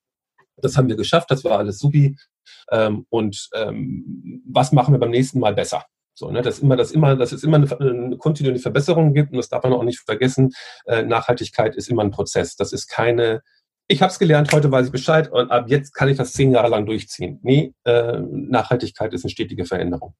[0.59, 2.17] das haben wir geschafft, das war alles supi.
[2.71, 5.85] Ähm, und ähm, was machen wir beim nächsten Mal besser?
[6.15, 9.37] So, ne, dass immer, dass immer, dass es immer eine, eine kontinuierliche Verbesserung gibt und
[9.37, 10.55] das darf man auch nicht vergessen.
[10.87, 12.57] Äh, Nachhaltigkeit ist immer ein Prozess.
[12.57, 13.43] Das ist keine
[13.89, 16.51] ich habe es gelernt, heute weiß ich Bescheid und ab jetzt kann ich das zehn
[16.51, 17.39] Jahre lang durchziehen.
[17.43, 20.15] Nee, äh, Nachhaltigkeit ist eine stetige Veränderung.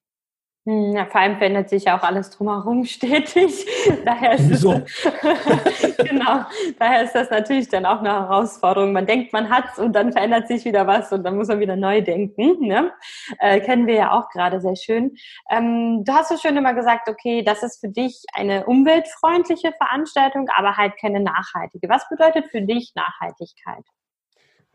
[0.67, 3.67] Hm, ja, vor allem verändert sich ja auch alles drumherum stetig.
[4.05, 4.63] daher ist es,
[5.99, 6.45] genau,
[6.77, 8.93] daher ist das natürlich dann auch eine Herausforderung.
[8.93, 11.77] Man denkt, man hat's und dann verändert sich wieder was und dann muss man wieder
[11.77, 12.67] neu denken.
[12.67, 12.91] Ne?
[13.39, 15.17] Äh, kennen wir ja auch gerade sehr schön.
[15.51, 20.49] Ähm, du hast so schön immer gesagt, okay, das ist für dich eine umweltfreundliche Veranstaltung,
[20.57, 21.89] aber halt keine nachhaltige.
[21.89, 23.85] Was bedeutet für dich Nachhaltigkeit?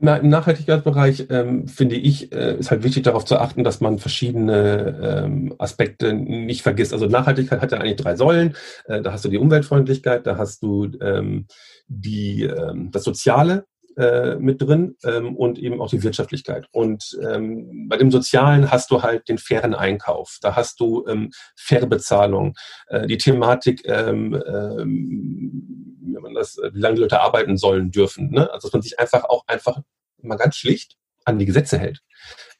[0.03, 3.99] Na, Im Nachhaltigkeitsbereich ähm, finde ich, äh, ist halt wichtig darauf zu achten, dass man
[3.99, 6.91] verschiedene ähm, Aspekte nicht vergisst.
[6.91, 8.55] Also Nachhaltigkeit hat ja eigentlich drei Säulen.
[8.85, 11.45] Äh, da hast du die Umweltfreundlichkeit, da hast du ähm,
[11.87, 16.67] die, ähm, das Soziale äh, mit drin ähm, und eben auch die Wirtschaftlichkeit.
[16.71, 20.39] Und ähm, bei dem Sozialen hast du halt den fairen Einkauf.
[20.41, 22.55] Da hast du ähm, faire Bezahlung,
[22.87, 28.31] äh, die Thematik, ähm, ähm, wie, man das, wie lange die Leute arbeiten sollen dürfen.
[28.31, 28.51] Ne?
[28.51, 29.79] Also dass man sich einfach auch einfach
[30.21, 32.01] mal ganz schlicht an die Gesetze hält.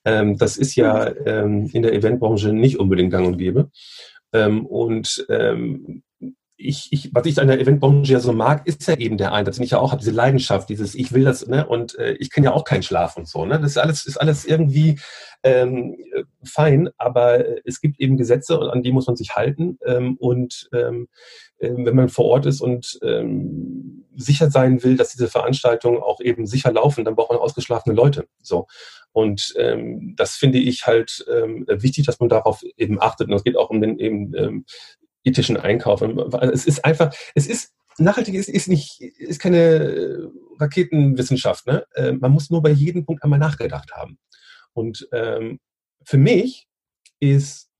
[0.05, 3.71] Ähm, das ist ja ähm, in der Eventbranche nicht unbedingt gang und gäbe.
[4.33, 6.03] Ähm, und ähm,
[6.63, 9.55] ich, ich, was ich an der Eventbranche ja so mag, ist ja eben der Einsatz,
[9.55, 11.65] den ich ja auch habe, diese Leidenschaft, dieses Ich will das, ne?
[11.65, 13.59] Und äh, ich kenne ja auch keinen Schlaf und so, ne?
[13.59, 14.99] Das ist alles, ist alles irgendwie
[15.43, 15.97] ähm,
[16.43, 19.79] fein, aber es gibt eben Gesetze, an die muss man sich halten.
[19.85, 21.07] Ähm, und ähm,
[21.50, 26.19] äh, wenn man vor Ort ist und ähm, sicher sein will, dass diese Veranstaltungen auch
[26.19, 28.27] eben sicher laufen, dann braucht man ausgeschlafene Leute.
[28.41, 28.67] So.
[29.11, 33.27] Und ähm, das finde ich halt ähm, wichtig, dass man darauf eben achtet.
[33.27, 34.65] Und es geht auch um den eben ähm,
[35.23, 36.01] ethischen Einkauf.
[36.01, 41.67] Es ist einfach, es ist nachhaltig ist, ist nicht, ist keine Raketenwissenschaft.
[41.67, 41.85] Ne?
[41.93, 44.17] Äh, man muss nur bei jedem Punkt einmal nachgedacht haben.
[44.73, 45.59] Und ähm,
[46.03, 46.67] für mich
[47.19, 47.70] ist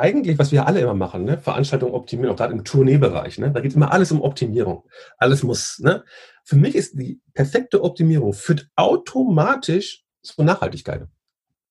[0.00, 1.38] eigentlich, was wir alle immer machen, ne?
[1.38, 3.50] Veranstaltungen optimieren, auch gerade im Tourneebereich, ne?
[3.50, 4.84] da geht immer alles um Optimierung.
[5.18, 5.78] Alles muss.
[5.80, 6.04] Ne?
[6.44, 11.06] Für mich ist die perfekte Optimierung führt automatisch zur Nachhaltigkeit.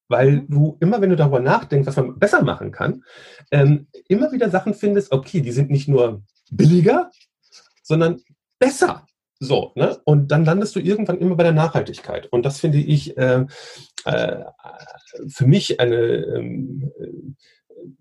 [0.07, 0.47] Weil mhm.
[0.49, 3.03] du immer, wenn du darüber nachdenkst, was man besser machen kann,
[3.51, 7.11] ähm, immer wieder Sachen findest, okay, die sind nicht nur billiger,
[7.83, 8.21] sondern
[8.57, 9.05] besser.
[9.39, 9.97] So, ne?
[10.03, 12.27] Und dann landest du irgendwann immer bei der Nachhaltigkeit.
[12.27, 13.45] Und das finde ich äh,
[14.05, 14.43] äh,
[15.27, 16.91] für mich eine ähm,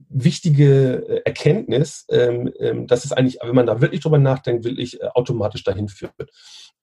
[0.08, 5.06] wichtige Erkenntnis, ähm, ähm, dass es eigentlich, wenn man da wirklich drüber nachdenkt, wirklich äh,
[5.14, 6.12] automatisch dahin führt.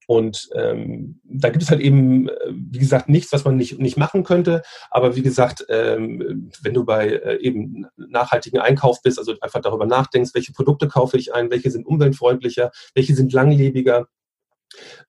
[0.08, 3.98] Und ähm, da gibt es halt eben, äh, wie gesagt, nichts, was man nicht, nicht
[3.98, 4.62] machen könnte.
[4.92, 9.86] Aber wie gesagt, ähm, wenn du bei äh, eben nachhaltigen Einkauf bist, also einfach darüber
[9.86, 14.08] nachdenkst, welche Produkte kaufe ich ein, welche sind umweltfreundlicher, welche sind langlebiger,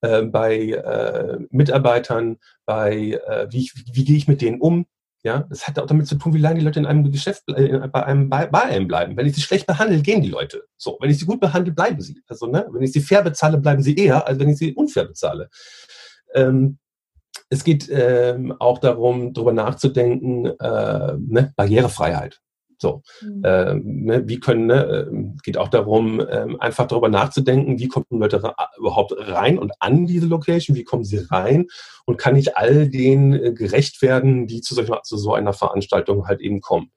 [0.01, 4.87] äh, bei äh, Mitarbeitern, bei äh, wie, wie gehe ich mit denen um.
[5.27, 8.05] Ja, das hat auch damit zu tun, wie lange die Leute in einem Geschäft, bei
[8.05, 9.17] einem, bei einem bleiben.
[9.17, 10.63] Wenn ich sie schlecht behandle, gehen die Leute.
[10.77, 12.23] So, wenn ich sie gut behandle, bleiben sie.
[12.29, 15.05] Also, ne, wenn ich sie fair bezahle, bleiben sie eher, als wenn ich sie unfair
[15.05, 15.51] bezahle.
[16.33, 16.79] Ähm,
[17.49, 22.41] es geht ähm, auch darum, darüber nachzudenken, äh, ne, Barrierefreiheit.
[22.79, 23.43] So, mhm.
[23.45, 28.07] ähm, ne, wie können, ne, ähm, geht auch darum, ähm, einfach darüber nachzudenken, wie kommen
[28.11, 28.43] Leute
[28.79, 31.67] überhaupt rein und an diese Location, wie kommen sie rein
[32.05, 36.27] und kann ich all denen äh, gerecht werden, die zu, solch, zu so einer Veranstaltung
[36.29, 36.91] halt eben kommen.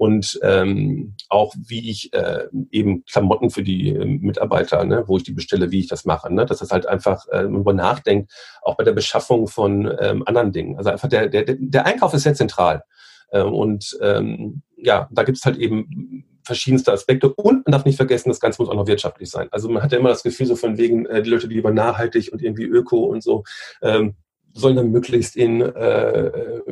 [0.00, 5.24] Und ähm, auch wie ich äh, eben Klamotten für die äh, Mitarbeiter, ne, wo ich
[5.24, 8.78] die bestelle, wie ich das mache, ne, dass das halt einfach äh, darüber nachdenkt, auch
[8.78, 10.78] bei der Beschaffung von ähm, anderen Dingen.
[10.78, 12.82] Also einfach der, der, der Einkauf ist sehr zentral.
[13.30, 17.96] Ähm, und ähm, ja, da gibt es halt eben verschiedenste Aspekte und man darf nicht
[17.96, 19.48] vergessen, das Ganze muss auch noch wirtschaftlich sein.
[19.50, 21.70] Also man hat ja immer das Gefühl so von wegen, äh, die Leute, die lieber
[21.70, 23.44] nachhaltig und irgendwie öko und so,
[23.82, 24.14] ähm,
[24.52, 26.62] sollen dann möglichst in äh, äh,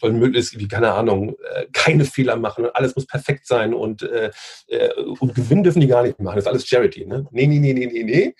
[0.00, 4.02] sollen möglichst, wie keine Ahnung, äh, keine Fehler machen und alles muss perfekt sein und,
[4.02, 4.30] äh,
[4.66, 6.36] äh, und Gewinn dürfen die gar nicht machen.
[6.36, 7.06] Das ist alles Charity.
[7.06, 7.26] Ne?
[7.30, 8.34] Nee, nee, nee, nee, nee, nee.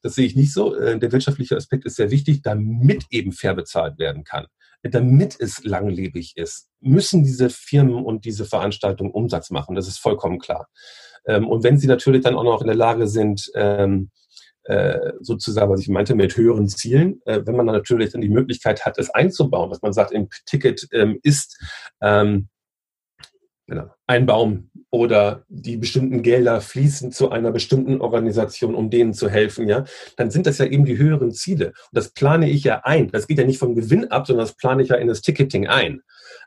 [0.00, 0.78] Das sehe ich nicht so.
[0.78, 4.46] Der wirtschaftliche Aspekt ist sehr wichtig, damit eben fair bezahlt werden kann
[4.82, 9.74] damit es langlebig ist, müssen diese Firmen und diese Veranstaltungen Umsatz machen.
[9.74, 10.68] Das ist vollkommen klar.
[11.26, 14.10] Ähm, und wenn sie natürlich dann auch noch in der Lage sind, ähm,
[14.64, 18.28] äh, sozusagen, was ich meinte, mit höheren Zielen, äh, wenn man dann natürlich dann die
[18.28, 21.58] Möglichkeit hat, es einzubauen, dass man sagt, im Ticket ähm, ist
[23.66, 29.28] genau, ein Baum oder die bestimmten Gelder fließen zu einer bestimmten Organisation, um denen zu
[29.28, 29.84] helfen, ja,
[30.16, 31.66] dann sind das ja eben die höheren Ziele.
[31.66, 33.10] Und das plane ich ja ein.
[33.10, 35.66] Das geht ja nicht vom Gewinn ab, sondern das plane ich ja in das Ticketing
[35.66, 36.02] ein.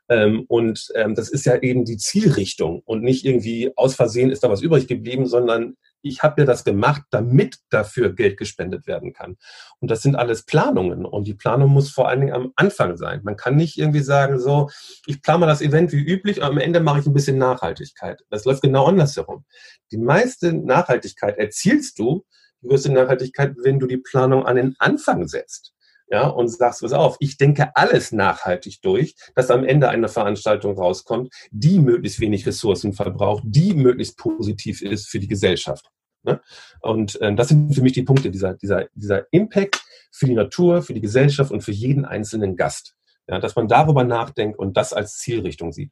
[0.10, 4.44] Ähm, und ähm, das ist ja eben die Zielrichtung und nicht irgendwie aus Versehen ist
[4.44, 9.14] da was übrig geblieben, sondern ich habe ja das gemacht, damit dafür Geld gespendet werden
[9.14, 9.38] kann.
[9.80, 11.06] Und das sind alles Planungen.
[11.06, 13.22] Und die Planung muss vor allen Dingen am Anfang sein.
[13.24, 14.70] Man kann nicht irgendwie sagen, so,
[15.06, 18.22] ich plane das Event wie üblich, aber am Ende mache ich ein bisschen Nachhaltigkeit.
[18.30, 19.46] Das läuft genau andersherum.
[19.92, 22.26] Die meiste Nachhaltigkeit erzielst du,
[22.62, 25.74] die größte Nachhaltigkeit, wenn du die Planung an den Anfang setzt
[26.12, 30.78] ja, und sagst, pass auf, ich denke alles nachhaltig durch, dass am Ende eine Veranstaltung
[30.78, 35.90] rauskommt, die möglichst wenig Ressourcen verbraucht, die möglichst positiv ist für die Gesellschaft.
[36.24, 36.42] Ne?
[36.82, 40.82] Und äh, das sind für mich die Punkte, dieser, dieser, dieser Impact für die Natur,
[40.82, 42.96] für die Gesellschaft und für jeden einzelnen Gast.
[43.28, 45.92] Ja, dass man darüber nachdenkt und das als Zielrichtung sieht.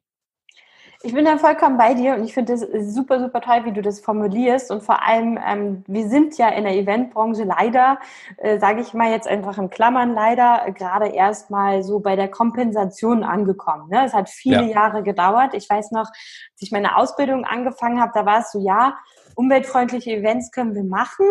[1.02, 3.80] Ich bin da vollkommen bei dir und ich finde es super, super toll, wie du
[3.80, 4.70] das formulierst.
[4.70, 7.98] Und vor allem, ähm, wir sind ja in der Eventbranche leider,
[8.36, 12.28] äh, sage ich mal jetzt einfach in Klammern, leider gerade erst mal so bei der
[12.28, 13.88] Kompensation angekommen.
[13.88, 14.04] Ne?
[14.04, 14.74] Es hat viele ja.
[14.74, 15.54] Jahre gedauert.
[15.54, 18.98] Ich weiß noch, als ich meine Ausbildung angefangen habe, da war es so, ja,
[19.36, 21.24] umweltfreundliche Events können wir machen,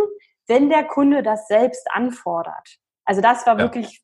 [0.48, 2.79] wenn der Kunde das selbst anfordert.
[3.10, 3.64] Also das war ja.
[3.64, 4.04] wirklich,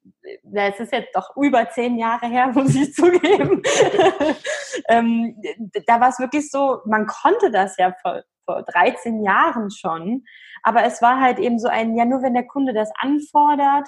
[0.51, 3.61] es ist jetzt doch über zehn Jahre her, muss ich zugeben.
[4.89, 5.39] ähm,
[5.85, 10.23] da war es wirklich so, man konnte das ja vor, vor 13 Jahren schon,
[10.63, 13.87] aber es war halt eben so ein, ja nur wenn der Kunde das anfordert,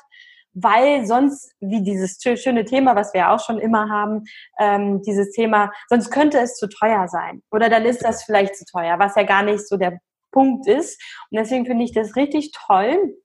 [0.54, 4.24] weil sonst, wie dieses schöne Thema, was wir auch schon immer haben,
[4.60, 7.42] ähm, dieses Thema, sonst könnte es zu teuer sein.
[7.50, 9.98] Oder dann ist das vielleicht zu teuer, was ja gar nicht so der
[10.32, 11.02] Punkt ist.
[11.32, 13.16] Und deswegen finde ich das richtig toll,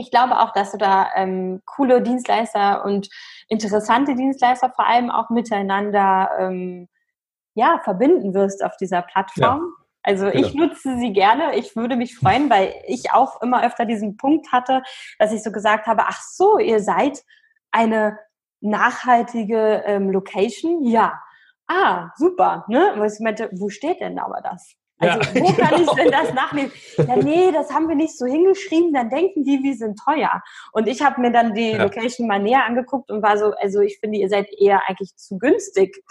[0.00, 3.08] ich glaube auch, dass du da ähm, coole Dienstleister und
[3.48, 6.88] interessante Dienstleister vor allem auch miteinander ähm,
[7.54, 9.60] ja, verbinden wirst auf dieser Plattform.
[9.60, 9.84] Ja.
[10.02, 10.46] Also genau.
[10.46, 11.56] ich nutze sie gerne.
[11.56, 14.82] Ich würde mich freuen, weil ich auch immer öfter diesen Punkt hatte,
[15.18, 17.22] dass ich so gesagt habe, ach so, ihr seid
[17.70, 18.18] eine
[18.60, 20.84] nachhaltige ähm, Location?
[20.84, 21.20] Ja.
[21.66, 22.64] Ah, super.
[22.68, 22.94] Ne?
[23.06, 24.74] Ich meinte, wo steht denn aber das?
[25.00, 25.92] Also ja, wo kann genau.
[25.92, 26.72] ich denn das nachnehmen?
[26.96, 30.42] Ja, nee, das haben wir nicht so hingeschrieben, dann denken die, wir sind teuer.
[30.72, 31.82] Und ich habe mir dann die ja.
[31.82, 35.38] Location mal näher angeguckt und war so, also ich finde, ihr seid eher eigentlich zu
[35.38, 36.02] günstig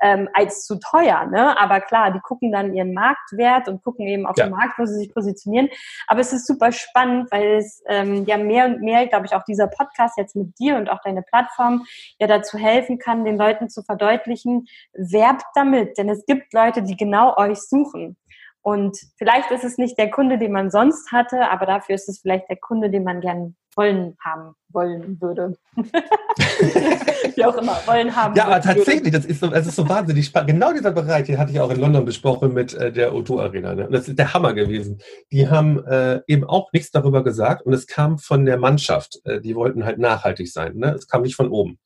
[0.00, 1.26] ähm, als zu teuer.
[1.26, 1.58] Ne?
[1.60, 4.46] Aber klar, die gucken dann ihren Marktwert und gucken eben auf ja.
[4.46, 5.68] den Markt, wo sie sich positionieren.
[6.06, 9.44] Aber es ist super spannend, weil es ähm, ja mehr und mehr, glaube ich, auch
[9.44, 11.84] dieser Podcast jetzt mit dir und auch deine Plattform
[12.18, 16.96] ja dazu helfen kann, den Leuten zu verdeutlichen, werbt damit, denn es gibt Leute, die
[16.96, 18.16] genau euch suchen.
[18.62, 22.20] Und vielleicht ist es nicht der Kunde, den man sonst hatte, aber dafür ist es
[22.20, 25.56] vielleicht der Kunde, den man gern wollen haben wollen würde.
[25.76, 28.34] Wie auch immer, wollen haben.
[28.34, 30.50] Ja, aber tatsächlich, das ist so, das ist so wahnsinnig spannend.
[30.50, 33.74] Genau dieser Bereich, den hatte ich auch in London besprochen mit äh, der O2 Arena.
[33.74, 33.86] Ne?
[33.86, 34.98] Und das ist der Hammer gewesen.
[35.32, 39.20] Die haben äh, eben auch nichts darüber gesagt und es kam von der Mannschaft.
[39.24, 40.76] Äh, die wollten halt nachhaltig sein.
[40.76, 40.94] Ne?
[40.94, 41.78] Es kam nicht von oben.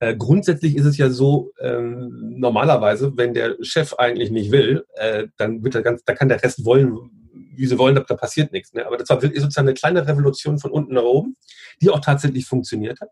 [0.00, 5.26] Äh, grundsätzlich ist es ja so, ähm, normalerweise, wenn der Chef eigentlich nicht will, äh,
[5.36, 7.10] dann wird er ganz, da kann der Rest wollen,
[7.54, 8.72] wie sie wollen, da passiert nichts.
[8.72, 8.86] Ne?
[8.86, 11.36] Aber das war sozusagen eine kleine Revolution von unten nach oben,
[11.80, 13.10] die auch tatsächlich funktioniert hat.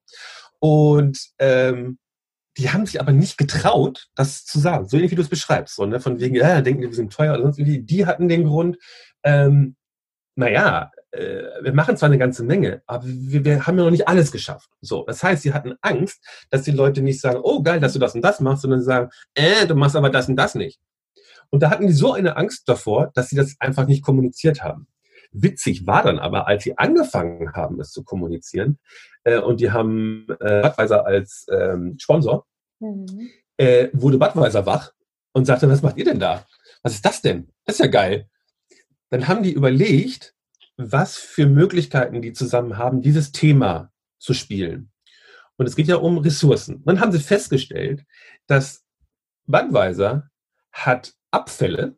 [0.58, 1.98] Und ähm,
[2.56, 5.76] die haben sich aber nicht getraut, das zu sagen, so ähnlich wie du es beschreibst,
[5.76, 6.00] so, ne?
[6.00, 7.82] von wegen, ja, denken wir sind teuer oder sonst irgendwie.
[7.82, 8.78] Die hatten den Grund,
[9.24, 9.76] ähm,
[10.36, 14.08] naja, äh, wir machen zwar eine ganze Menge, aber wir, wir, haben ja noch nicht
[14.08, 14.70] alles geschafft.
[14.80, 17.98] So, das heißt, sie hatten Angst, dass die Leute nicht sagen, oh geil, dass du
[17.98, 20.78] das und das machst, sondern sagen, äh, du machst aber das und das nicht.
[21.50, 24.88] Und da hatten die so eine Angst davor, dass sie das einfach nicht kommuniziert haben.
[25.32, 28.78] Witzig war dann aber, als sie angefangen haben, es zu kommunizieren,
[29.24, 32.46] äh, und die haben äh, Budweiser als ähm, Sponsor,
[32.78, 33.30] mhm.
[33.56, 34.92] äh, wurde Budweiser wach
[35.32, 36.46] und sagte, was macht ihr denn da?
[36.82, 37.48] Was ist das denn?
[37.64, 38.28] Das ist ja geil.
[39.10, 40.34] Dann haben die überlegt,
[40.76, 44.92] was für Möglichkeiten die zusammen haben, dieses Thema zu spielen.
[45.56, 46.82] Und es geht ja um Ressourcen.
[46.84, 48.04] Dann haben sie festgestellt,
[48.46, 48.84] dass
[49.46, 50.30] Budweiser
[50.70, 51.96] hat Abfälle,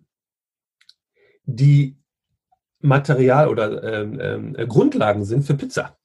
[1.45, 1.97] die
[2.81, 5.97] Material oder ähm, ähm, Grundlagen sind für Pizza.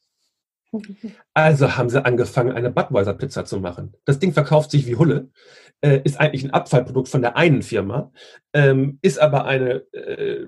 [1.36, 3.96] Also haben sie angefangen, eine Budweiser-Pizza zu machen.
[4.06, 5.30] Das Ding verkauft sich wie Hulle,
[5.82, 8.12] äh, ist eigentlich ein Abfallprodukt von der einen Firma,
[8.54, 10.47] ähm, ist aber eine äh,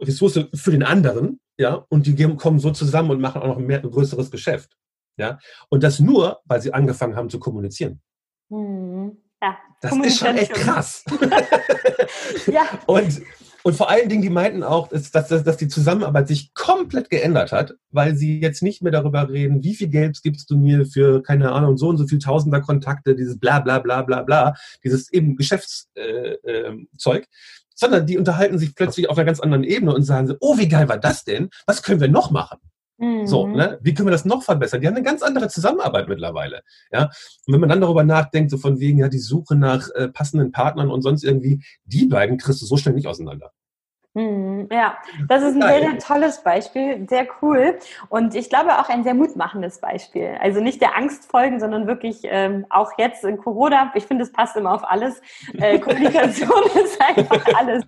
[0.00, 3.82] Ressource für den anderen, ja, und die kommen so zusammen und machen auch noch mehr,
[3.82, 4.76] ein größeres Geschäft.
[5.18, 8.00] Ja, und das nur, weil sie angefangen haben zu kommunizieren.
[8.48, 9.18] Mhm.
[9.42, 11.04] Ja, das ist schon echt krass.
[12.46, 12.62] ja.
[12.86, 13.22] Und
[13.64, 17.52] und vor allen Dingen, die meinten auch, dass, dass, dass die Zusammenarbeit sich komplett geändert
[17.52, 21.22] hat, weil sie jetzt nicht mehr darüber reden, wie viel Geld gibst du mir für,
[21.22, 25.12] keine Ahnung, so und so viel Tausender Kontakte, dieses bla bla bla bla bla, dieses
[25.12, 27.26] eben Geschäftszeug, äh, äh,
[27.74, 30.68] sondern die unterhalten sich plötzlich auf einer ganz anderen Ebene und sagen so, oh, wie
[30.68, 31.48] geil war das denn?
[31.66, 32.58] Was können wir noch machen?
[33.02, 33.26] Mhm.
[33.26, 33.78] So, ne?
[33.82, 34.80] Wie können wir das noch verbessern?
[34.80, 36.62] Die haben eine ganz andere Zusammenarbeit mittlerweile.
[36.92, 37.10] Ja?
[37.46, 40.52] Und wenn man dann darüber nachdenkt, so von wegen, ja, die Suche nach äh, passenden
[40.52, 43.50] Partnern und sonst irgendwie, die beiden kriegst du so schnell nicht auseinander.
[44.14, 47.78] Mhm, ja, das ist ein sehr, sehr tolles Beispiel, sehr cool
[48.10, 50.36] und ich glaube auch ein sehr mutmachendes Beispiel.
[50.38, 54.32] Also nicht der Angst folgen, sondern wirklich ähm, auch jetzt in Corona, ich finde, es
[54.32, 55.22] passt immer auf alles.
[55.54, 57.84] Äh, Kommunikation ist einfach alles.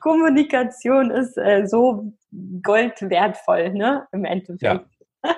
[0.00, 2.12] Kommunikation ist äh, so
[2.62, 4.62] Gold wertvoll, ne, im Endeffekt.
[4.62, 4.84] Ja.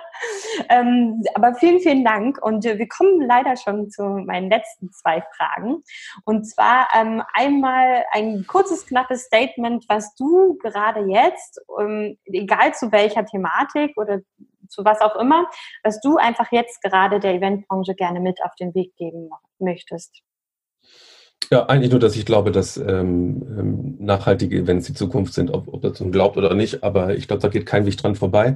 [0.68, 2.43] ähm, aber vielen, vielen Dank.
[2.43, 5.82] Und äh, wir kommen leider schon zu meinen letzten zwei Fragen.
[6.24, 12.93] Und zwar ähm, einmal ein kurzes, knappes Statement, was du gerade jetzt, ähm, egal zu
[12.93, 14.20] welcher Thematik oder
[14.68, 15.49] zu was auch immer,
[15.82, 20.22] was du einfach jetzt gerade der Eventbranche gerne mit auf den Weg geben möchtest.
[21.53, 25.66] Ja, eigentlich nur, dass ich glaube, dass ähm, ähm, nachhaltige Events die Zukunft sind, ob,
[25.66, 28.55] ob das nun glaubt oder nicht, aber ich glaube, da geht kein Weg dran vorbei.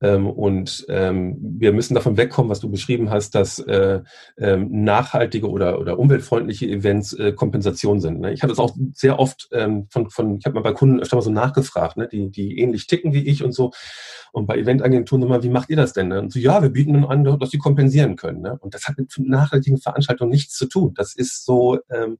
[0.00, 4.00] Ähm, und ähm, wir müssen davon wegkommen, was du beschrieben hast, dass äh,
[4.38, 8.20] ähm, nachhaltige oder, oder umweltfreundliche Events äh, Kompensation sind.
[8.20, 8.32] Ne?
[8.32, 11.16] Ich habe das auch sehr oft ähm, von, von, ich habe mal bei Kunden öfter
[11.16, 12.06] mal so nachgefragt, ne?
[12.06, 13.72] die, die ähnlich ticken wie ich und so.
[14.30, 16.08] Und bei Eventagenturen immer, wie macht ihr das denn?
[16.08, 16.20] Ne?
[16.20, 18.42] Und so, ja, wir bieten an, dass sie kompensieren können.
[18.42, 18.56] Ne?
[18.60, 20.92] Und das hat mit nachhaltigen Veranstaltungen nichts zu tun.
[20.94, 22.18] Das ist so, ähm,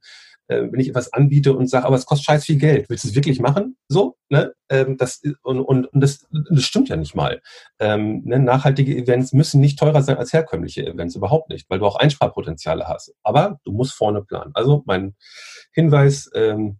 [0.48, 3.08] äh, wenn ich etwas anbiete und sage, aber es kostet scheiß viel Geld, willst du
[3.08, 3.76] es wirklich machen?
[3.88, 4.52] So, ne?
[4.68, 7.40] Ähm, das, und und, und das, das stimmt ja nicht mal.
[7.78, 8.38] Ähm, ne?
[8.38, 12.86] Nachhaltige Events müssen nicht teurer sein als herkömmliche Events, überhaupt nicht, weil du auch Einsparpotenziale
[12.86, 13.14] hast.
[13.22, 14.52] Aber du musst vorne planen.
[14.54, 15.14] Also mein
[15.72, 16.78] Hinweis, ähm,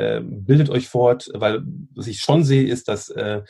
[0.00, 3.42] ähm, bildet euch fort, weil was ich schon sehe, ist, dass äh,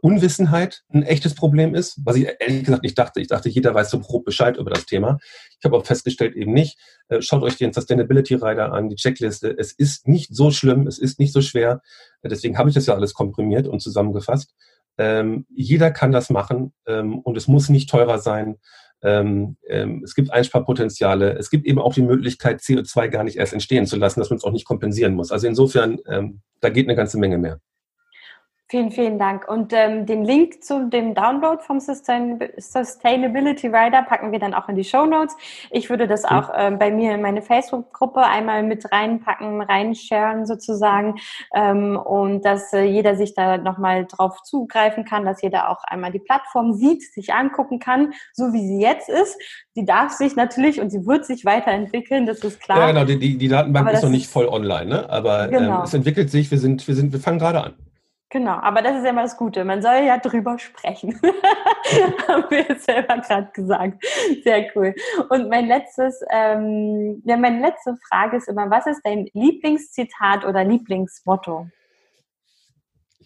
[0.00, 3.20] Unwissenheit ein echtes Problem ist, was ich ehrlich gesagt nicht dachte.
[3.20, 5.18] Ich dachte, jeder weiß so grob Bescheid über das Thema.
[5.60, 6.76] Ich habe auch festgestellt, eben nicht.
[7.08, 9.54] Äh, schaut euch den Sustainability Rider an, die Checkliste.
[9.56, 11.82] Es ist nicht so schlimm, es ist nicht so schwer.
[12.22, 14.52] Äh, deswegen habe ich das ja alles komprimiert und zusammengefasst.
[14.98, 18.56] Ähm, jeder kann das machen ähm, und es muss nicht teurer sein.
[19.02, 21.36] Ähm, ähm, es gibt Einsparpotenziale.
[21.38, 24.36] Es gibt eben auch die Möglichkeit, CO2 gar nicht erst entstehen zu lassen, dass man
[24.36, 25.32] es auch nicht kompensieren muss.
[25.32, 27.58] Also insofern, ähm, da geht eine ganze Menge mehr.
[28.72, 29.46] Vielen, vielen Dank.
[29.48, 34.66] Und ähm, den Link zu dem Download vom Sustain Sustainability Rider packen wir dann auch
[34.70, 35.36] in die Show Notes.
[35.70, 41.16] Ich würde das auch ähm, bei mir in meine Facebook-Gruppe einmal mit reinpacken, reinsharen sozusagen
[41.54, 46.10] ähm, und dass äh, jeder sich da nochmal drauf zugreifen kann, dass jeder auch einmal
[46.10, 49.36] die Plattform sieht, sich angucken kann, so wie sie jetzt ist.
[49.76, 52.78] Die darf sich natürlich und sie wird sich weiterentwickeln, das ist klar.
[52.78, 55.10] Ja, genau, die, die, die Datenbank Aber ist noch nicht voll online, ne?
[55.10, 55.82] aber ähm, genau.
[55.82, 57.74] es entwickelt sich, wir sind, wir sind, wir fangen gerade an.
[58.32, 59.62] Genau, aber das ist ja immer das Gute.
[59.62, 61.20] Man soll ja drüber sprechen.
[62.28, 64.02] Haben wir selber gerade gesagt.
[64.42, 64.94] Sehr cool.
[65.28, 70.64] Und mein letztes, ähm, ja, meine letzte Frage ist immer, was ist dein Lieblingszitat oder
[70.64, 71.66] Lieblingsmotto?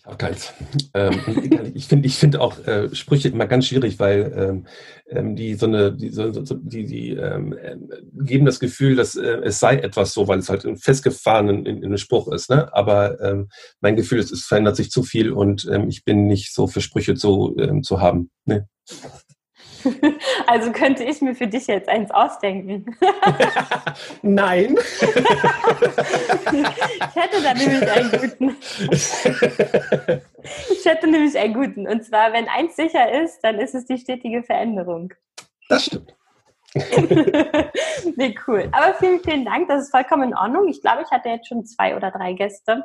[0.07, 0.53] Auch keins.
[0.95, 1.21] Ähm,
[1.75, 4.67] ich finde ich finde auch äh, Sprüche immer ganz schwierig, weil ähm,
[5.09, 7.77] ähm die so eine, die, so, die, die ähm, äh,
[8.25, 11.77] geben das Gefühl, dass äh, es sei etwas so, weil es halt festgefahren in, in,
[11.79, 12.51] in einem Spruch ist.
[12.51, 12.73] Ne?
[12.73, 13.49] Aber ähm,
[13.81, 16.81] mein Gefühl ist, es verändert sich zu viel und ähm, ich bin nicht so für
[16.81, 18.31] Sprüche zu, ähm, zu haben.
[18.45, 18.69] Ne?
[20.47, 22.97] Also könnte ich mir für dich jetzt eins ausdenken.
[24.23, 24.77] Nein.
[25.01, 25.13] ich
[27.15, 28.57] hätte da nämlich einen guten.
[30.71, 31.89] Ich hätte nämlich einen guten.
[31.89, 35.13] Und zwar, wenn eins sicher ist, dann ist es die stetige Veränderung.
[35.69, 36.15] Das stimmt.
[38.17, 38.69] nee, cool.
[38.73, 39.69] Aber vielen, vielen Dank.
[39.69, 40.69] Das ist vollkommen in Ordnung.
[40.69, 42.85] Ich glaube, ich hatte jetzt schon zwei oder drei Gäste,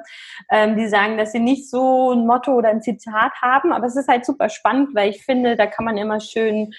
[0.49, 3.73] ähm, die sagen, dass sie nicht so ein Motto oder ein Zitat haben.
[3.73, 6.73] Aber es ist halt super spannend, weil ich finde, da kann man immer schön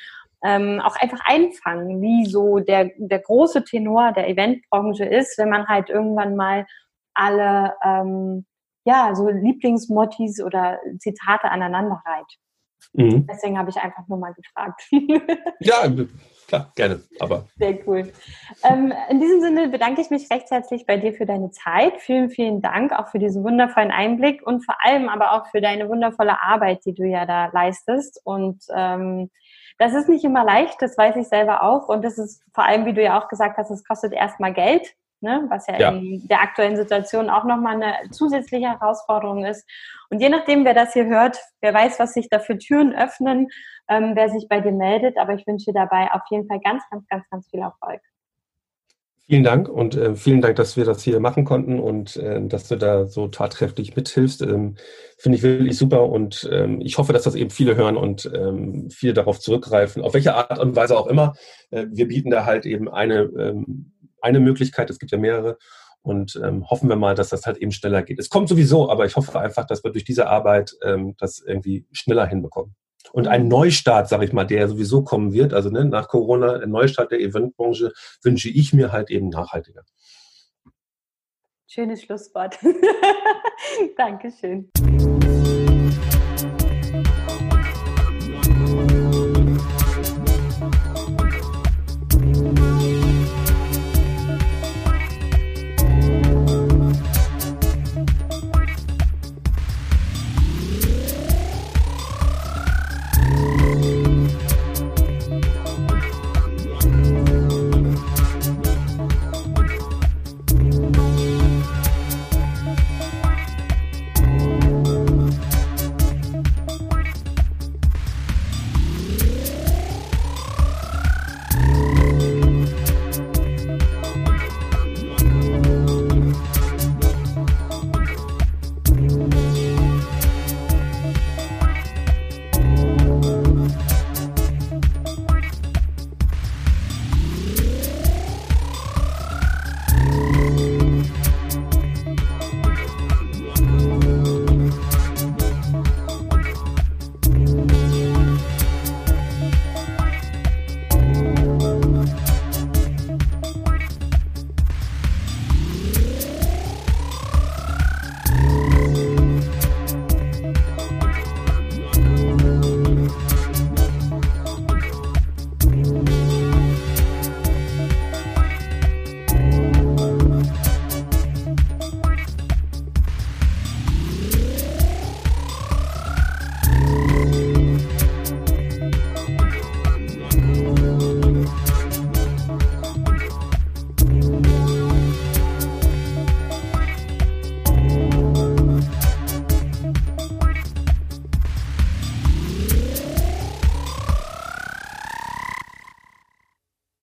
[0.45, 5.69] ähm, auch einfach einfangen, wie so der, der große Tenor der Eventbranche ist, wenn man
[5.69, 6.67] halt irgendwann mal
[7.15, 8.45] alle ähm,
[8.85, 12.27] ja, so Lieblingsmottis oder Zitate aneinander reiht.
[12.95, 13.27] Mhm.
[13.27, 14.83] Deswegen habe ich einfach nur mal gefragt.
[15.61, 15.85] ja,
[16.47, 17.01] klar, gerne.
[17.21, 17.47] Aber.
[17.57, 18.13] Sehr cool.
[18.63, 22.01] Ähm, in diesem Sinne bedanke ich mich recht herzlich bei dir für deine Zeit.
[22.01, 25.89] Vielen, vielen Dank auch für diesen wundervollen Einblick und vor allem aber auch für deine
[25.89, 28.21] wundervolle Arbeit, die du ja da leistest.
[28.25, 29.31] Und ähm,
[29.79, 31.89] das ist nicht immer leicht, das weiß ich selber auch.
[31.89, 34.95] Und das ist vor allem, wie du ja auch gesagt hast, es kostet erstmal Geld
[35.23, 35.47] ne?
[35.49, 39.69] was ja, ja, in der aktuellen Situation auch nochmal eine zusätzliche Herausforderung ist.
[40.11, 43.49] Und je nachdem, wer das hier hört, wer weiß, was sich da für Türen öffnen,
[43.89, 45.17] ähm, wer sich bei dir meldet.
[45.19, 48.01] Aber ich wünsche dir dabei auf jeden Fall ganz, ganz, ganz, ganz viel Erfolg.
[49.33, 52.67] Vielen Dank und äh, vielen Dank, dass wir das hier machen konnten und äh, dass
[52.69, 54.43] du da so tatkräftig mithilfst.
[54.43, 54.75] Ähm,
[55.17, 58.91] Finde ich wirklich super und ähm, ich hoffe, dass das eben viele hören und ähm,
[58.91, 61.35] viele darauf zurückgreifen, auf welche Art und Weise auch immer.
[61.71, 63.93] Äh, wir bieten da halt eben eine, ähm,
[64.23, 65.59] eine Möglichkeit, es gibt ja mehrere
[66.03, 68.19] und ähm, hoffen wir mal, dass das halt eben schneller geht.
[68.19, 71.87] Es kommt sowieso, aber ich hoffe einfach, dass wir durch diese Arbeit ähm, das irgendwie
[71.93, 72.75] schneller hinbekommen.
[73.13, 76.71] Und ein Neustart, sage ich mal, der sowieso kommen wird, also ne, nach Corona, ein
[76.71, 77.93] Neustart der Eventbranche,
[78.23, 79.83] wünsche ich mir halt eben nachhaltiger.
[81.67, 82.59] Schönes Schlusswort.
[83.97, 84.71] Dankeschön.